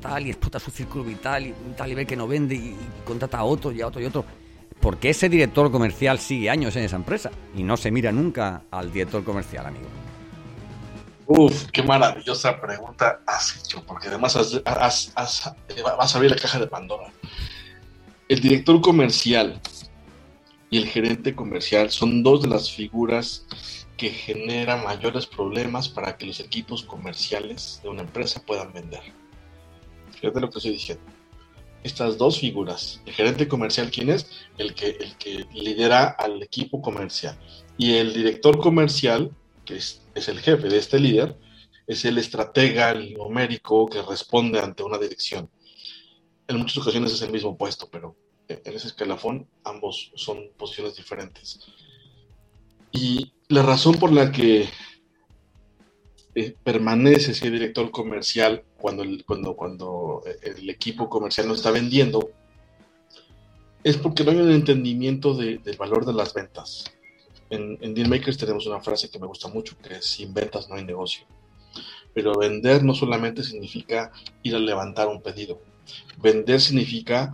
tal 0.01 0.27
y 0.27 0.31
explota 0.31 0.59
su 0.59 0.71
círculo 0.71 1.05
vital 1.05 1.47
y 1.47 1.55
tal 1.77 1.91
y 1.91 1.95
ve 1.95 2.07
que 2.07 2.17
no 2.17 2.27
vende 2.27 2.55
y, 2.55 2.77
contrata 3.05 3.39
a 3.39 3.45
otro 3.45 3.71
y 3.71 3.83
a 3.83 3.87
otro 3.87 4.01
y 4.01 4.07
otro, 4.07 4.25
¿por 4.81 4.97
qué 4.97 5.11
ese 5.11 5.29
director 5.29 5.71
comercial 5.71 6.19
sigue 6.19 6.49
años 6.49 6.75
en 6.77 6.85
esa 6.85 6.97
empresa 6.97 7.31
y 7.55 7.63
no 7.63 7.77
se 7.77 7.91
mira 7.91 8.13
nunca 8.13 8.63
al 8.71 8.91
director 8.91 9.23
comercial, 9.23 9.67
amigo? 9.67 9.87
Uf, 11.31 11.67
qué 11.73 11.83
maravillosa 11.83 12.59
pregunta 12.59 13.21
has 13.27 13.59
hecho, 13.59 13.85
porque 13.85 14.09
además 14.09 14.35
eh, 14.35 14.63
vas 14.65 15.13
a 15.15 16.17
abrir 16.17 16.31
la 16.31 16.39
caja 16.39 16.59
de 16.59 16.67
Pandora. 16.67 17.13
El 18.31 18.41
director 18.41 18.81
comercial 18.81 19.61
y 20.71 20.79
el 20.79 20.87
gerente 20.87 21.35
comercial 21.35 21.91
son 21.91 22.23
dos 22.23 22.41
de 22.41 22.49
las 22.49 22.71
figuras 22.71 23.45
que 23.99 24.09
generan 24.09 24.83
mayores 24.85 25.27
problemas 25.27 25.91
para 25.91 26.17
que 26.17 26.25
los 26.25 26.41
equipos 26.41 26.83
comerciales 26.83 27.81
de 27.83 27.91
una 27.91 28.01
empresa 28.01 28.41
puedan 28.47 28.73
vender. 28.73 29.03
Fíjate 30.13 30.41
lo 30.41 30.49
que 30.49 30.59
estoy 30.61 30.73
diciendo. 30.73 31.05
estas 31.85 32.17
dos 32.17 32.41
figuras. 32.41 33.03
El 33.05 33.13
gerente 33.13 33.47
comercial, 33.49 33.91
¿quién 33.91 34.09
es? 34.09 34.31
El 34.57 34.73
que, 34.73 34.97
el 34.99 35.15
que 35.17 35.45
lidera 35.53 36.07
al 36.09 36.43
equipo 36.43 36.81
comercial. 36.81 37.39
Y 37.77 37.97
el 37.97 38.15
director 38.15 38.59
comercial, 38.59 39.31
que 39.67 39.77
es, 39.77 40.08
es 40.19 40.29
el 40.29 40.41
jefe 40.41 40.69
de 40.69 40.79
este 40.79 40.99
líder, 40.99 41.39
es 41.87 42.05
el 42.05 42.19
estratega, 42.19 42.91
el 42.91 43.15
numérico 43.15 43.89
que 43.89 44.03
responde 44.03 44.61
ante 44.61 44.83
una 44.83 44.99
dirección. 44.99 45.51
En 46.47 46.59
muchas 46.59 46.79
ocasiones 46.79 47.13
es 47.13 47.23
el 47.23 47.33
mismo 47.33 47.57
puesto, 47.57 47.89
pero 47.91 48.17
en 48.49 48.75
ese 48.75 48.89
escalafón 48.89 49.49
ambos 49.65 50.13
son 50.15 50.51
posiciones 50.57 50.97
diferentes. 50.97 51.61
Y 52.93 53.33
la 53.49 53.63
razón 53.63 53.95
por 53.95 54.13
la 54.13 54.33
que 54.33 54.69
eh, 56.35 56.55
permanece 56.63 57.33
ese 57.33 57.51
director 57.51 57.91
comercial 57.91 58.65
cuando 58.79 59.03
el, 59.03 59.25
cuando, 59.25 59.55
cuando 59.57 60.23
el 60.43 60.69
equipo 60.71 61.09
comercial 61.09 61.49
no 61.49 61.55
está 61.55 61.71
vendiendo 61.71 62.31
es 63.85 63.97
porque 63.97 64.25
no 64.25 64.31
hay 64.33 64.39
un 64.39 64.51
entendimiento 64.51 65.35
del 65.35 65.77
valor 65.79 66.05
de 66.05 66.13
las 66.13 66.35
ventas. 66.35 66.85
En, 67.51 67.79
en 67.81 67.95
Dealmakers 67.95 68.39
tenemos 68.39 68.67
una 68.67 68.81
frase 68.81 69.11
que 69.11 69.19
me 69.19 69.27
gusta 69.27 69.49
mucho, 69.49 69.77
que 69.79 69.95
es 69.95 70.07
sin 70.07 70.35
ventas 70.35 70.69
no 70.69 70.77
hay 70.77 70.85
negocio. 70.85 71.27
Pero 72.15 72.35
vender 72.35 72.83
no 72.83 72.95
solamente 72.95 73.43
significa 73.43 74.11
ir 74.43 74.55
a 74.55 74.59
levantar 74.59 75.09
un 75.09 75.23
pedido. 75.23 75.61
Vender 76.21 76.61
significa 76.61 77.33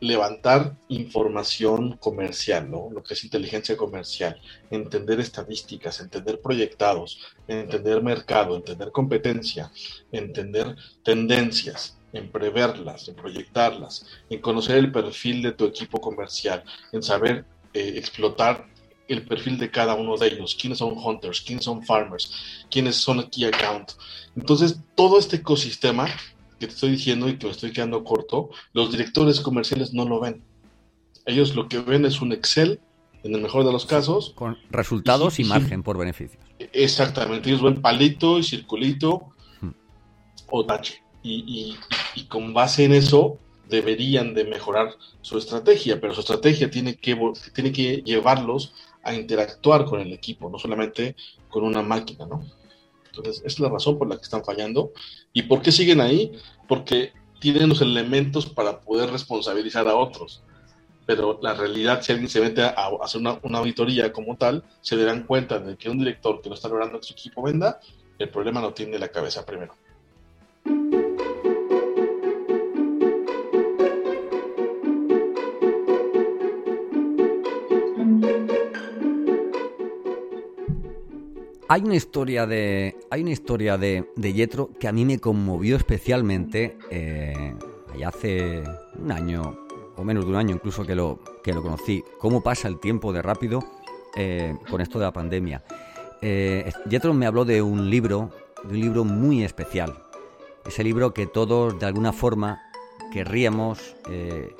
levantar 0.00 0.76
información 0.88 1.96
comercial, 1.98 2.70
¿no? 2.70 2.90
Lo 2.92 3.02
que 3.02 3.14
es 3.14 3.24
inteligencia 3.24 3.76
comercial, 3.76 4.40
entender 4.70 5.20
estadísticas, 5.20 6.00
entender 6.00 6.40
proyectados, 6.40 7.20
entender 7.46 8.02
mercado, 8.02 8.56
entender 8.56 8.90
competencia, 8.90 9.70
entender 10.10 10.76
tendencias, 11.04 11.98
en 12.12 12.30
preverlas, 12.30 13.08
en 13.08 13.14
proyectarlas, 13.14 14.06
en 14.28 14.40
conocer 14.40 14.76
el 14.78 14.92
perfil 14.92 15.42
de 15.42 15.52
tu 15.52 15.64
equipo 15.64 16.00
comercial, 16.00 16.62
en 16.92 17.02
saber 17.02 17.44
eh, 17.72 17.94
explotar 17.96 18.66
el 19.14 19.24
perfil 19.24 19.58
de 19.58 19.70
cada 19.70 19.94
uno 19.94 20.16
de 20.16 20.28
ellos, 20.28 20.56
quiénes 20.60 20.78
son 20.78 20.96
hunters, 20.96 21.40
quiénes 21.40 21.64
son 21.64 21.82
farmers, 21.82 22.64
quiénes 22.70 22.96
son 22.96 23.22
key 23.30 23.44
account. 23.44 23.92
Entonces, 24.36 24.80
todo 24.94 25.18
este 25.18 25.36
ecosistema 25.36 26.06
que 26.58 26.66
te 26.66 26.74
estoy 26.74 26.90
diciendo 26.90 27.28
y 27.28 27.36
que 27.38 27.46
me 27.46 27.52
estoy 27.52 27.72
quedando 27.72 28.04
corto, 28.04 28.50
los 28.72 28.92
directores 28.92 29.40
comerciales 29.40 29.92
no 29.92 30.04
lo 30.04 30.20
ven. 30.20 30.42
Ellos 31.26 31.54
lo 31.54 31.68
que 31.68 31.80
ven 31.80 32.04
es 32.04 32.20
un 32.20 32.32
Excel, 32.32 32.80
en 33.22 33.34
el 33.34 33.40
mejor 33.40 33.64
de 33.64 33.72
los 33.72 33.86
casos. 33.86 34.32
Con 34.34 34.58
resultados 34.70 35.38
y, 35.38 35.44
margen 35.44 35.82
por 35.82 35.98
beneficios. 35.98 36.42
Exactamente, 36.72 37.48
ellos 37.48 37.62
ven 37.62 37.80
palito 37.80 38.38
y 38.38 38.42
circulito 38.42 39.32
hmm. 39.60 39.70
o 40.50 40.66
tache. 40.66 41.02
Y, 41.24 41.76
y, 42.16 42.24
con 42.24 42.52
base 42.52 42.84
en 42.84 42.92
eso 42.92 43.38
deberían 43.68 44.34
de 44.34 44.44
mejorar 44.44 44.90
su 45.20 45.38
estrategia, 45.38 46.00
pero 46.00 46.14
su 46.14 46.20
estrategia 46.20 46.68
tiene 46.68 46.96
que, 46.96 47.16
tiene 47.54 47.70
que 47.70 48.02
llevarlos 48.04 48.74
a 49.02 49.14
interactuar 49.14 49.84
con 49.84 50.00
el 50.00 50.12
equipo, 50.12 50.48
no 50.50 50.58
solamente 50.58 51.16
con 51.48 51.64
una 51.64 51.82
máquina, 51.82 52.26
¿no? 52.26 52.44
Entonces, 53.06 53.42
es 53.44 53.60
la 53.60 53.68
razón 53.68 53.98
por 53.98 54.08
la 54.08 54.16
que 54.16 54.22
están 54.22 54.44
fallando. 54.44 54.92
¿Y 55.32 55.42
por 55.42 55.60
qué 55.60 55.70
siguen 55.70 56.00
ahí? 56.00 56.32
Porque 56.66 57.12
tienen 57.40 57.68
los 57.68 57.82
elementos 57.82 58.46
para 58.46 58.80
poder 58.80 59.10
responsabilizar 59.10 59.86
a 59.88 59.96
otros. 59.96 60.42
Pero 61.04 61.38
la 61.42 61.52
realidad, 61.52 62.00
si 62.00 62.12
alguien 62.12 62.30
se 62.30 62.40
mete 62.40 62.62
a 62.62 62.88
hacer 63.02 63.20
una, 63.20 63.38
una 63.42 63.58
auditoría 63.58 64.12
como 64.12 64.36
tal, 64.36 64.64
se 64.80 64.96
darán 64.96 65.24
cuenta 65.24 65.58
de 65.58 65.76
que 65.76 65.90
un 65.90 65.98
director 65.98 66.40
que 66.40 66.48
no 66.48 66.54
está 66.54 66.68
logrando 66.68 67.00
que 67.00 67.06
su 67.06 67.12
equipo 67.12 67.42
venda, 67.42 67.80
el 68.18 68.28
problema 68.28 68.60
no 68.60 68.72
tiene 68.72 68.98
la 68.98 69.08
cabeza 69.08 69.44
primero. 69.44 69.74
Hay 81.72 81.80
una 81.80 81.94
historia 81.94 82.46
de. 82.46 82.98
Hay 83.08 83.22
una 83.22 83.30
historia 83.30 83.78
de, 83.78 84.04
de 84.14 84.34
Yetro 84.34 84.68
que 84.78 84.88
a 84.88 84.92
mí 84.92 85.06
me 85.06 85.18
conmovió 85.18 85.76
especialmente. 85.76 86.76
Eh, 86.90 87.54
hace 88.04 88.62
un 88.98 89.10
año, 89.10 89.56
o 89.96 90.04
menos 90.04 90.26
de 90.26 90.32
un 90.32 90.36
año 90.36 90.54
incluso 90.54 90.84
que 90.84 90.94
lo, 90.94 91.18
que 91.42 91.54
lo 91.54 91.62
conocí. 91.62 92.04
Cómo 92.18 92.42
pasa 92.42 92.68
el 92.68 92.78
tiempo 92.78 93.10
de 93.14 93.22
rápido 93.22 93.64
eh, 94.14 94.54
con 94.68 94.82
esto 94.82 94.98
de 94.98 95.06
la 95.06 95.14
pandemia. 95.14 95.64
Eh, 96.20 96.70
Yetro 96.90 97.14
me 97.14 97.24
habló 97.24 97.46
de 97.46 97.62
un 97.62 97.88
libro, 97.88 98.28
de 98.64 98.74
un 98.74 98.80
libro 98.80 99.04
muy 99.04 99.42
especial. 99.42 99.94
Ese 100.66 100.84
libro 100.84 101.14
que 101.14 101.26
todos 101.26 101.78
de 101.80 101.86
alguna 101.86 102.12
forma 102.12 102.60
querríamos 103.14 103.96
eh, 104.10 104.54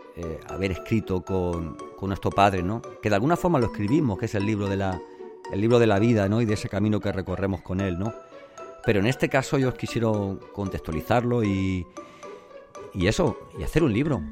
haber 0.48 0.70
escrito 0.70 1.20
con, 1.20 1.76
con, 1.94 2.08
nuestro 2.08 2.30
padre, 2.30 2.62
¿no? 2.62 2.80
Que 3.02 3.10
de 3.10 3.16
alguna 3.16 3.36
forma 3.36 3.58
lo 3.58 3.66
escribimos, 3.66 4.18
que 4.18 4.24
es 4.24 4.34
el 4.34 4.46
libro 4.46 4.66
de 4.66 4.78
la, 4.78 4.98
el 5.52 5.60
libro 5.60 5.78
de 5.78 5.86
la 5.86 5.98
vida, 5.98 6.28
¿no? 6.28 6.40
Y 6.40 6.46
de 6.46 6.54
ese 6.54 6.68
camino 6.68 6.98
que 6.98 7.12
recorremos 7.12 7.60
con 7.60 7.80
él, 7.80 7.98
¿no? 7.98 8.14
Pero 8.84 9.00
en 9.00 9.06
este 9.06 9.28
caso 9.28 9.58
yo 9.58 9.72
quisieron 9.74 10.40
contextualizarlo 10.52 11.44
y, 11.44 11.86
y 12.94 13.06
eso, 13.06 13.38
y 13.58 13.62
hacer 13.62 13.84
un 13.84 13.92
libro. 13.92 14.22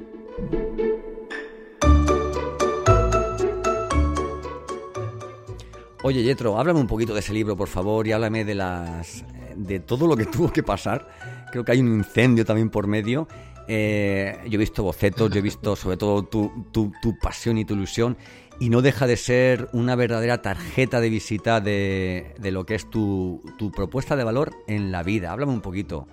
Oye, 6.03 6.23
Yetro, 6.23 6.59
háblame 6.59 6.81
un 6.81 6.87
poquito 6.87 7.13
de 7.13 7.21
ese 7.21 7.35
libro, 7.35 7.55
por 7.55 7.69
favor, 7.69 8.07
y 8.07 8.13
háblame 8.13 8.47
de 8.47 8.55
las 8.55 9.23
de 9.55 9.81
todo 9.81 10.07
lo 10.07 10.17
que 10.17 10.25
tuvo 10.27 10.51
que 10.51 10.63
pasar. 10.63 11.07
Creo 11.53 11.65
que 11.65 11.73
hay 11.73 11.81
un 11.81 11.99
incendio 11.99 12.47
también 12.47 12.71
por 12.71 12.87
medio. 12.87 13.29
Eh, 13.69 14.39
yo 14.49 14.55
he 14.55 14.59
visto 14.59 14.83
bocetos, 14.83 15.31
yo 15.31 15.39
he 15.39 15.43
visto 15.43 15.77
sobre 15.77 15.99
todo 15.99 16.25
tu, 16.25 16.67
tu, 16.73 16.91
tu 17.03 17.19
pasión 17.19 17.59
y 17.59 17.67
tu 17.67 17.75
ilusión 17.75 18.17
y 18.61 18.69
no 18.69 18.83
deja 18.83 19.07
de 19.07 19.17
ser 19.17 19.71
una 19.73 19.97
verdadera 19.97 20.43
tarjeta 20.43 21.01
de 21.01 21.09
visita 21.09 21.63
de, 21.63 22.35
lo 22.41 22.67
que 22.67 22.75
es 22.75 22.89
tu, 22.91 23.43
propuesta 23.75 24.17
de 24.17 24.23
valor 24.23 24.55
en 24.69 24.93
la 24.93 25.03
vida. 25.03 25.33
Háblame 25.33 25.53
un 25.53 25.63
poquito 25.63 26.07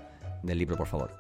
del 0.44 0.58
libro, 0.58 0.78
por 0.78 0.88
favor. 0.88 1.12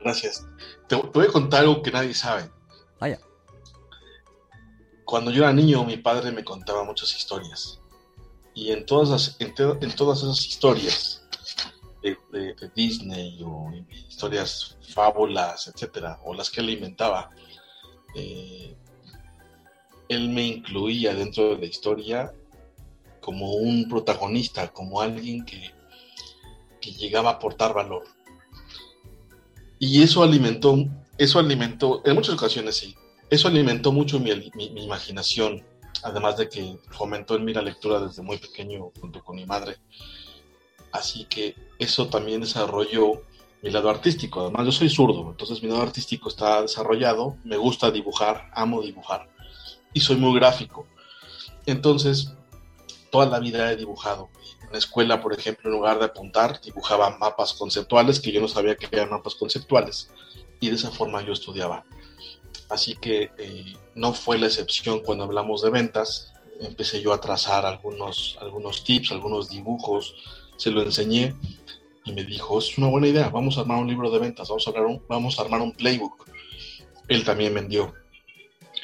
Gracias. 0.00 0.46
Te, 0.88 0.96
voy 0.96 1.26
a 1.26 1.28
contar 1.30 1.60
algo 1.60 1.82
que 1.82 1.90
nadie 1.90 2.14
sabe. 2.14 2.50
Vaya. 2.98 3.20
Cuando 5.04 5.30
yo 5.30 5.42
era 5.42 5.52
niño, 5.52 5.84
mi 5.84 5.98
padre 5.98 6.32
me 6.32 6.44
contaba 6.44 6.82
muchas 6.82 7.14
historias. 7.14 7.82
Y 8.54 8.72
en 8.72 8.86
todas, 8.86 9.36
en, 9.38 9.54
todas 9.54 10.22
esas 10.22 10.46
historias 10.46 11.26
de, 12.02 12.56
Disney 12.74 13.42
o 13.44 13.70
historias 14.08 14.78
fábulas, 14.94 15.68
etcétera, 15.68 16.18
o 16.24 16.32
las 16.32 16.48
que 16.48 16.62
él 16.62 16.70
inventaba, 16.70 17.30
eh, 18.14 18.74
él 20.10 20.28
me 20.28 20.44
incluía 20.44 21.14
dentro 21.14 21.50
de 21.50 21.58
la 21.58 21.66
historia 21.66 22.34
como 23.20 23.52
un 23.52 23.88
protagonista, 23.88 24.72
como 24.72 25.00
alguien 25.00 25.44
que, 25.44 25.70
llegaba 26.98 27.30
a 27.30 27.34
aportar 27.34 27.72
valor. 27.72 28.02
Y 29.78 30.02
eso 30.02 30.24
alimentó, 30.24 30.76
eso 31.16 31.38
alimentó, 31.38 32.02
en 32.04 32.16
muchas 32.16 32.34
ocasiones 32.34 32.76
sí, 32.76 32.96
eso 33.30 33.46
alimentó 33.46 33.92
mucho 33.92 34.18
mi, 34.18 34.30
imaginación, 34.82 35.64
además 36.02 36.36
de 36.38 36.48
que 36.48 36.76
fomentó 36.90 37.36
en 37.36 37.44
mí 37.44 37.54
la 37.54 37.62
lectura 37.62 38.00
desde 38.00 38.22
muy 38.22 38.38
pequeño 38.38 38.90
junto 39.00 39.22
con 39.22 39.36
mi 39.36 39.46
madre. 39.46 39.76
Así 40.90 41.24
que 41.26 41.54
eso 41.78 42.08
también 42.08 42.40
desarrolló 42.40 43.22
mi 43.62 43.70
lado 43.70 43.88
artístico. 43.90 44.40
Además, 44.40 44.66
yo 44.66 44.72
soy 44.72 44.90
zurdo, 44.90 45.30
entonces 45.30 45.62
mi 45.62 45.68
lado 45.68 45.82
artístico 45.82 46.28
está 46.28 46.62
desarrollado, 46.62 47.36
me 47.44 47.56
gusta 47.56 47.92
dibujar, 47.92 48.50
amo 48.52 48.82
dibujar 48.82 49.30
y 49.92 50.00
soy 50.00 50.16
muy 50.16 50.38
gráfico. 50.38 50.86
Entonces, 51.66 52.32
toda 53.10 53.26
la 53.26 53.40
vida 53.40 53.70
he 53.72 53.76
dibujado. 53.76 54.28
En 54.62 54.72
la 54.72 54.78
escuela, 54.78 55.20
por 55.20 55.32
ejemplo, 55.32 55.68
en 55.68 55.76
lugar 55.76 55.98
de 55.98 56.06
apuntar, 56.06 56.60
dibujaba 56.60 57.16
mapas 57.18 57.52
conceptuales 57.54 58.20
que 58.20 58.32
yo 58.32 58.40
no 58.40 58.48
sabía 58.48 58.76
que 58.76 58.88
eran 58.90 59.10
mapas 59.10 59.34
conceptuales. 59.34 60.10
Y 60.60 60.68
de 60.68 60.76
esa 60.76 60.90
forma 60.90 61.22
yo 61.22 61.32
estudiaba. 61.32 61.84
Así 62.68 62.94
que 62.94 63.30
eh, 63.36 63.74
no 63.94 64.12
fue 64.12 64.38
la 64.38 64.46
excepción 64.46 65.00
cuando 65.00 65.24
hablamos 65.24 65.62
de 65.62 65.70
ventas. 65.70 66.32
Empecé 66.60 67.00
yo 67.00 67.12
a 67.12 67.20
trazar 67.20 67.66
algunos, 67.66 68.38
algunos 68.40 68.84
tips, 68.84 69.12
algunos 69.12 69.48
dibujos. 69.48 70.14
Se 70.56 70.70
lo 70.70 70.82
enseñé 70.82 71.34
y 72.04 72.12
me 72.12 72.24
dijo, 72.24 72.58
es 72.58 72.78
una 72.78 72.88
buena 72.88 73.08
idea, 73.08 73.28
vamos 73.28 73.56
a 73.56 73.62
armar 73.62 73.78
un 73.78 73.88
libro 73.88 74.10
de 74.10 74.18
ventas, 74.18 74.48
vamos 74.48 74.66
a, 74.66 74.70
un, 74.70 75.02
vamos 75.08 75.38
a 75.38 75.42
armar 75.42 75.60
un 75.60 75.72
playbook. 75.72 76.26
Él 77.08 77.24
también 77.24 77.54
vendió 77.54 77.94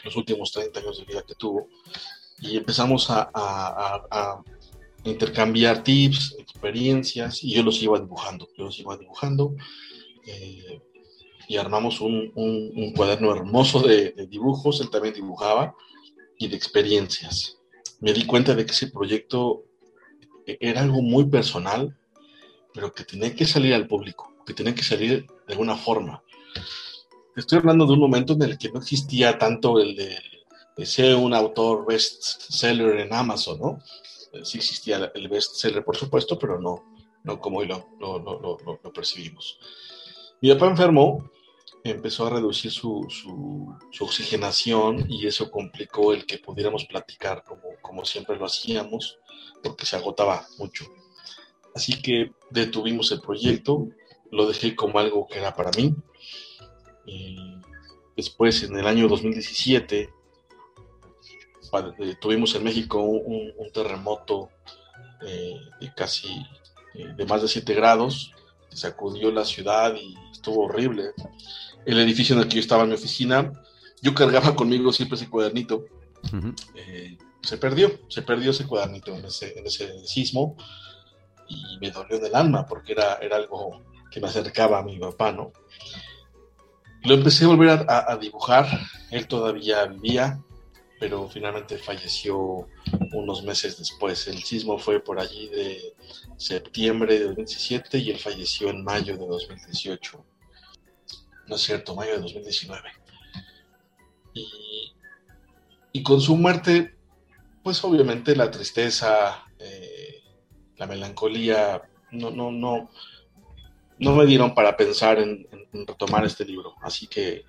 los 0.06 0.16
últimos 0.16 0.50
30 0.52 0.80
años 0.80 0.98
de 0.98 1.04
vida 1.04 1.22
que 1.22 1.34
tuvo. 1.34 1.68
Y 2.40 2.56
empezamos 2.56 3.08
a, 3.10 4.42
intercambiar 5.04 5.84
tips, 5.84 6.34
experiencias, 6.38 7.44
y 7.44 7.54
yo 7.54 7.62
los 7.62 7.80
iba 7.80 7.96
dibujando, 8.00 8.48
yo 8.56 8.64
los 8.64 8.78
iba 8.80 8.96
dibujando. 8.96 9.54
Eh, 10.26 10.80
y 11.48 11.56
armamos 11.58 12.00
un, 12.00 12.92
cuaderno 12.96 13.32
hermoso 13.32 13.80
de, 13.80 14.26
dibujos, 14.28 14.80
él 14.80 14.90
también 14.90 15.14
dibujaba, 15.14 15.76
y 16.38 16.48
de 16.48 16.56
experiencias. 16.56 17.58
Me 18.00 18.12
di 18.12 18.26
cuenta 18.26 18.54
de 18.54 18.66
que 18.66 18.72
ese 18.72 18.88
proyecto 18.88 19.64
era 20.44 20.80
algo 20.82 21.02
muy 21.02 21.26
personal, 21.26 21.96
pero 22.74 22.92
que 22.92 23.04
tenía 23.04 23.34
que 23.34 23.46
salir 23.46 23.74
al 23.74 23.86
público, 23.86 24.34
que 24.44 24.54
tenía 24.54 24.74
que 24.74 24.82
salir 24.82 25.24
de 25.46 25.52
alguna 25.52 25.76
forma. 25.76 26.22
Estoy 27.36 27.58
hablando 27.58 27.86
de 27.86 27.92
un 27.92 28.00
momento 28.00 28.32
en 28.32 28.42
el 28.42 28.58
que 28.58 28.70
no 28.70 28.80
existía 28.80 29.38
tanto 29.38 29.78
el 29.78 29.96
de, 29.96 30.86
ser 30.86 31.14
un 31.16 31.32
autor 31.32 31.86
bestseller 31.86 33.00
en 33.00 33.12
Amazon, 33.12 33.58
¿no? 33.58 33.78
Eh, 34.32 34.44
sí 34.44 34.58
existía 34.58 35.10
el 35.14 35.28
bestseller, 35.28 35.84
por 35.84 35.96
supuesto, 35.96 36.38
pero 36.38 36.60
no, 36.60 36.84
no 37.24 37.40
como 37.40 37.58
hoy 37.58 37.66
lo, 37.66 37.88
lo, 38.00 38.18
lo, 38.18 38.58
lo 38.82 38.92
percibimos. 38.92 39.58
Mi 40.40 40.52
papá 40.52 40.66
enfermó, 40.66 41.30
empezó 41.82 42.26
a 42.26 42.30
reducir 42.30 42.70
su, 42.70 43.06
su, 43.08 43.74
su, 43.90 44.04
oxigenación 44.04 45.06
y 45.08 45.26
eso 45.26 45.50
complicó 45.50 46.12
el 46.12 46.26
que 46.26 46.38
pudiéramos 46.38 46.84
platicar 46.84 47.42
como, 47.44 47.62
como 47.80 48.04
siempre 48.04 48.36
lo 48.36 48.46
hacíamos, 48.46 49.18
porque 49.62 49.86
se 49.86 49.96
agotaba 49.96 50.46
mucho. 50.58 50.84
Así 51.74 52.00
que 52.00 52.32
detuvimos 52.50 53.10
el 53.12 53.20
proyecto, 53.20 53.88
lo 54.30 54.46
dejé 54.46 54.74
como 54.74 54.98
algo 54.98 55.26
que 55.26 55.38
era 55.38 55.54
para 55.54 55.70
mí. 55.72 55.94
Después, 58.16 58.62
en 58.62 58.78
el 58.78 58.86
año 58.86 59.08
2017, 59.08 60.10
eh, 61.98 62.16
tuvimos 62.20 62.54
en 62.54 62.64
México 62.64 63.00
un, 63.00 63.52
terremoto 63.72 64.48
eh, 65.26 65.60
de 65.80 65.94
casi 65.94 66.28
eh, 66.94 67.12
de 67.14 67.26
más 67.26 67.42
de 67.42 67.48
7 67.48 67.74
grados, 67.74 68.32
sacudió 68.72 69.30
la 69.30 69.44
ciudad 69.44 69.94
y 69.94 70.14
estuvo 70.32 70.64
horrible. 70.64 71.10
El 71.84 71.98
edificio 72.00 72.34
en 72.34 72.42
el 72.42 72.48
que 72.48 72.56
yo 72.56 72.60
estaba 72.60 72.84
en 72.84 72.90
mi 72.90 72.94
oficina, 72.94 73.52
yo 74.00 74.14
cargaba 74.14 74.54
conmigo 74.56 74.92
siempre 74.92 75.16
ese 75.16 75.28
cuadernito. 75.28 75.84
se 77.42 77.58
perdió, 77.58 78.00
se 78.08 78.22
perdió 78.22 78.50
ese 78.50 78.66
cuadernito 78.66 79.14
en 79.14 79.26
ese, 79.26 79.58
en 79.58 79.66
ese 79.66 80.06
sismo 80.06 80.56
y 81.48 81.78
me 81.80 81.90
dolió 81.90 82.18
del 82.18 82.34
alma 82.34 82.66
porque 82.66 82.92
era, 82.92 83.16
era 83.16 83.36
algo 83.36 83.82
que 84.10 84.20
me 84.20 84.26
acercaba 84.28 84.78
a 84.78 84.82
mi 84.82 84.98
papá, 84.98 85.32
¿no? 85.32 85.52
Lo 87.06 87.14
empecé 87.14 87.44
a 87.44 87.48
volver 87.48 87.86
a, 87.88 88.16
dibujar, 88.20 88.66
él 89.12 89.28
todavía 89.28 89.86
vivía, 89.86 90.42
pero 90.98 91.28
finalmente 91.28 91.78
falleció 91.78 92.66
unos 93.12 93.44
meses 93.44 93.78
después. 93.78 94.26
El 94.26 94.42
sismo 94.42 94.76
fue 94.76 94.98
por 94.98 95.20
allí 95.20 95.46
de 95.48 95.94
septiembre 96.36 97.16
de 97.16 97.26
2017 97.26 97.98
y 97.98 98.10
él 98.10 98.18
falleció 98.18 98.70
en 98.70 98.82
mayo 98.82 99.16
de 99.16 99.24
2018. 99.24 100.24
No 101.46 101.54
es 101.54 101.62
cierto, 101.62 101.94
mayo 101.94 102.14
de 102.14 102.22
2019. 102.22 102.90
Y, 105.92 106.02
con 106.02 106.20
su 106.20 106.36
muerte, 106.36 106.96
pues 107.62 107.84
obviamente 107.84 108.34
la 108.34 108.50
tristeza, 108.50 109.44
eh, 109.60 110.24
la 110.76 110.88
melancolía, 110.88 111.82
no, 112.10 112.32
no, 112.32 112.50
no, 112.50 112.90
no 113.98 114.14
me 114.14 114.26
dieron 114.26 114.54
para 114.54 114.76
pensar 114.76 115.18
en, 115.18 115.46
retomar 115.72 116.24
este 116.24 116.44
libro. 116.44 116.74
Así 116.82 117.06
que 117.06 117.44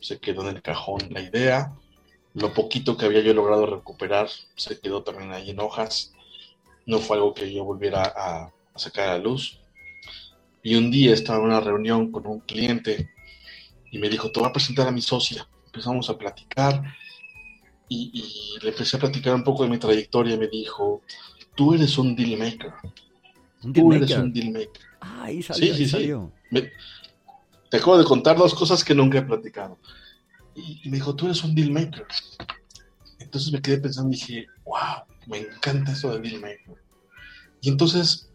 se 0.00 0.18
quedó 0.18 0.42
en 0.42 0.56
el 0.56 0.62
cajón 0.62 1.00
la 1.10 1.20
idea. 1.20 1.72
Lo 2.34 2.52
poquito 2.52 2.96
que 2.96 3.06
había 3.06 3.20
yo 3.20 3.34
logrado 3.34 3.66
recuperar 3.66 4.28
se 4.54 4.78
quedó 4.78 5.02
también 5.02 5.32
ahí 5.32 5.50
en 5.50 5.60
hojas. 5.60 6.12
No 6.84 6.98
fue 6.98 7.16
algo 7.16 7.34
que 7.34 7.52
yo 7.52 7.64
volviera 7.64 8.02
a, 8.02 8.52
sacar 8.76 9.08
a 9.08 9.12
la 9.12 9.24
luz. 9.24 9.60
Y 10.62 10.74
un 10.74 10.90
día 10.90 11.14
estaba 11.14 11.38
en 11.38 11.44
una 11.46 11.60
reunión 11.60 12.10
con 12.10 12.26
un 12.26 12.40
cliente 12.40 13.10
y 13.90 13.98
me 13.98 14.08
dijo, 14.08 14.30
te 14.30 14.40
voy 14.40 14.48
a 14.48 14.52
presentar 14.52 14.86
a 14.88 14.92
mi 14.92 15.00
socia. 15.00 15.48
Empezamos 15.66 16.10
a 16.10 16.18
platicar 16.18 16.82
y, 17.88 18.10
y 18.12 18.64
le 18.64 18.70
empecé 18.70 18.96
a 18.96 19.00
platicar 19.00 19.34
un 19.34 19.44
poco 19.44 19.62
de 19.62 19.70
mi 19.70 19.78
trayectoria 19.78 20.34
y 20.34 20.38
me 20.38 20.48
dijo, 20.48 21.02
tú 21.54 21.74
eres 21.74 21.96
un 21.98 22.14
deal 22.14 22.38
maker. 22.38 22.72
tú 23.72 23.92
eres 23.92 24.10
un 24.12 24.32
deal 24.32 24.50
maker. 24.52 24.85
Ah, 25.06 25.24
ahí 25.24 25.42
salió. 25.42 25.74
Sí, 25.74 25.86
sí, 25.86 26.12
sí. 26.50 26.62
te 27.70 27.76
acabo 27.76 27.98
de 27.98 28.04
contar 28.04 28.36
dos 28.36 28.54
cosas 28.54 28.82
que 28.84 28.94
nunca 28.94 29.18
he 29.18 29.22
platicado. 29.22 29.78
Y, 30.54 30.88
me 30.88 30.96
dijo, 30.96 31.14
tú 31.14 31.26
eres 31.26 31.44
un 31.44 31.54
deal 31.54 31.70
maker. 31.70 32.06
Entonces 33.18 33.52
me 33.52 33.60
quedé 33.60 33.78
pensando 33.78 34.10
y 34.10 34.18
dije, 34.18 34.46
wow, 34.64 35.04
me 35.26 35.38
encanta 35.38 35.92
eso 35.92 36.12
de 36.12 36.28
deal 36.28 36.40
maker. 36.40 36.74
Y 37.60 37.68
entonces 37.68 38.30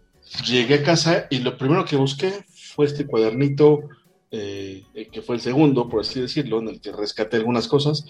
llegué 0.45 0.75
a 0.75 0.83
casa 0.83 1.27
y 1.29 1.39
lo 1.39 1.57
primero 1.57 1.85
que 1.85 1.95
busqué 1.95 2.45
fue 2.75 2.85
este 2.85 3.05
cuadernito, 3.05 3.89
eh, 4.31 4.85
que 5.11 5.21
fue 5.21 5.35
el 5.35 5.41
segundo, 5.41 5.89
por 5.89 6.01
así 6.01 6.21
decirlo, 6.21 6.59
en 6.59 6.69
el 6.69 6.81
que 6.81 6.91
rescaté 6.91 7.37
algunas 7.37 7.67
cosas 7.67 8.05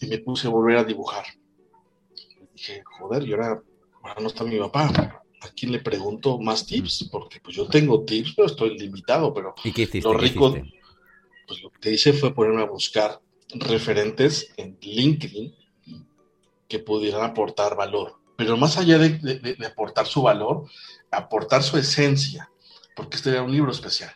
y 0.00 0.06
me 0.06 0.18
puse 0.18 0.46
a 0.46 0.50
volver 0.50 0.78
a 0.78 0.84
dibujar. 0.84 1.24
dije, 2.54 2.82
joder, 2.98 3.24
y 3.26 3.32
ahora 3.32 3.62
no 4.20 4.26
está 4.26 4.44
mi 4.44 4.58
papá. 4.58 5.22
¿A 5.40 5.48
quién 5.50 5.72
le 5.72 5.80
pregunto 5.80 6.38
más 6.38 6.66
tips? 6.66 7.08
Porque 7.10 7.40
pues 7.40 7.56
yo 7.56 7.66
tengo 7.68 8.04
tips, 8.04 8.34
pero 8.34 8.46
estoy 8.46 8.78
limitado, 8.78 9.32
pero 9.32 9.54
¿Y 9.64 9.72
qué 9.72 9.82
hiciste, 9.82 10.00
lo 10.08 10.14
rico, 10.14 10.56
pues 11.46 11.62
lo 11.62 11.70
que 11.70 11.92
hice 11.92 12.12
fue 12.12 12.34
ponerme 12.34 12.62
a 12.62 12.66
buscar 12.66 13.20
referentes 13.54 14.52
en 14.56 14.76
LinkedIn 14.80 15.54
que 16.68 16.78
pudieran 16.78 17.22
aportar 17.22 17.76
valor. 17.76 18.16
Pero 18.36 18.56
más 18.56 18.76
allá 18.78 18.98
de, 18.98 19.56
aportar 19.66 20.06
su 20.06 20.22
valor, 20.22 20.66
aportar 21.10 21.62
su 21.62 21.76
esencia, 21.78 22.50
porque 22.94 23.16
este 23.16 23.30
era 23.30 23.42
un 23.42 23.50
libro 23.50 23.72
especial. 23.72 24.12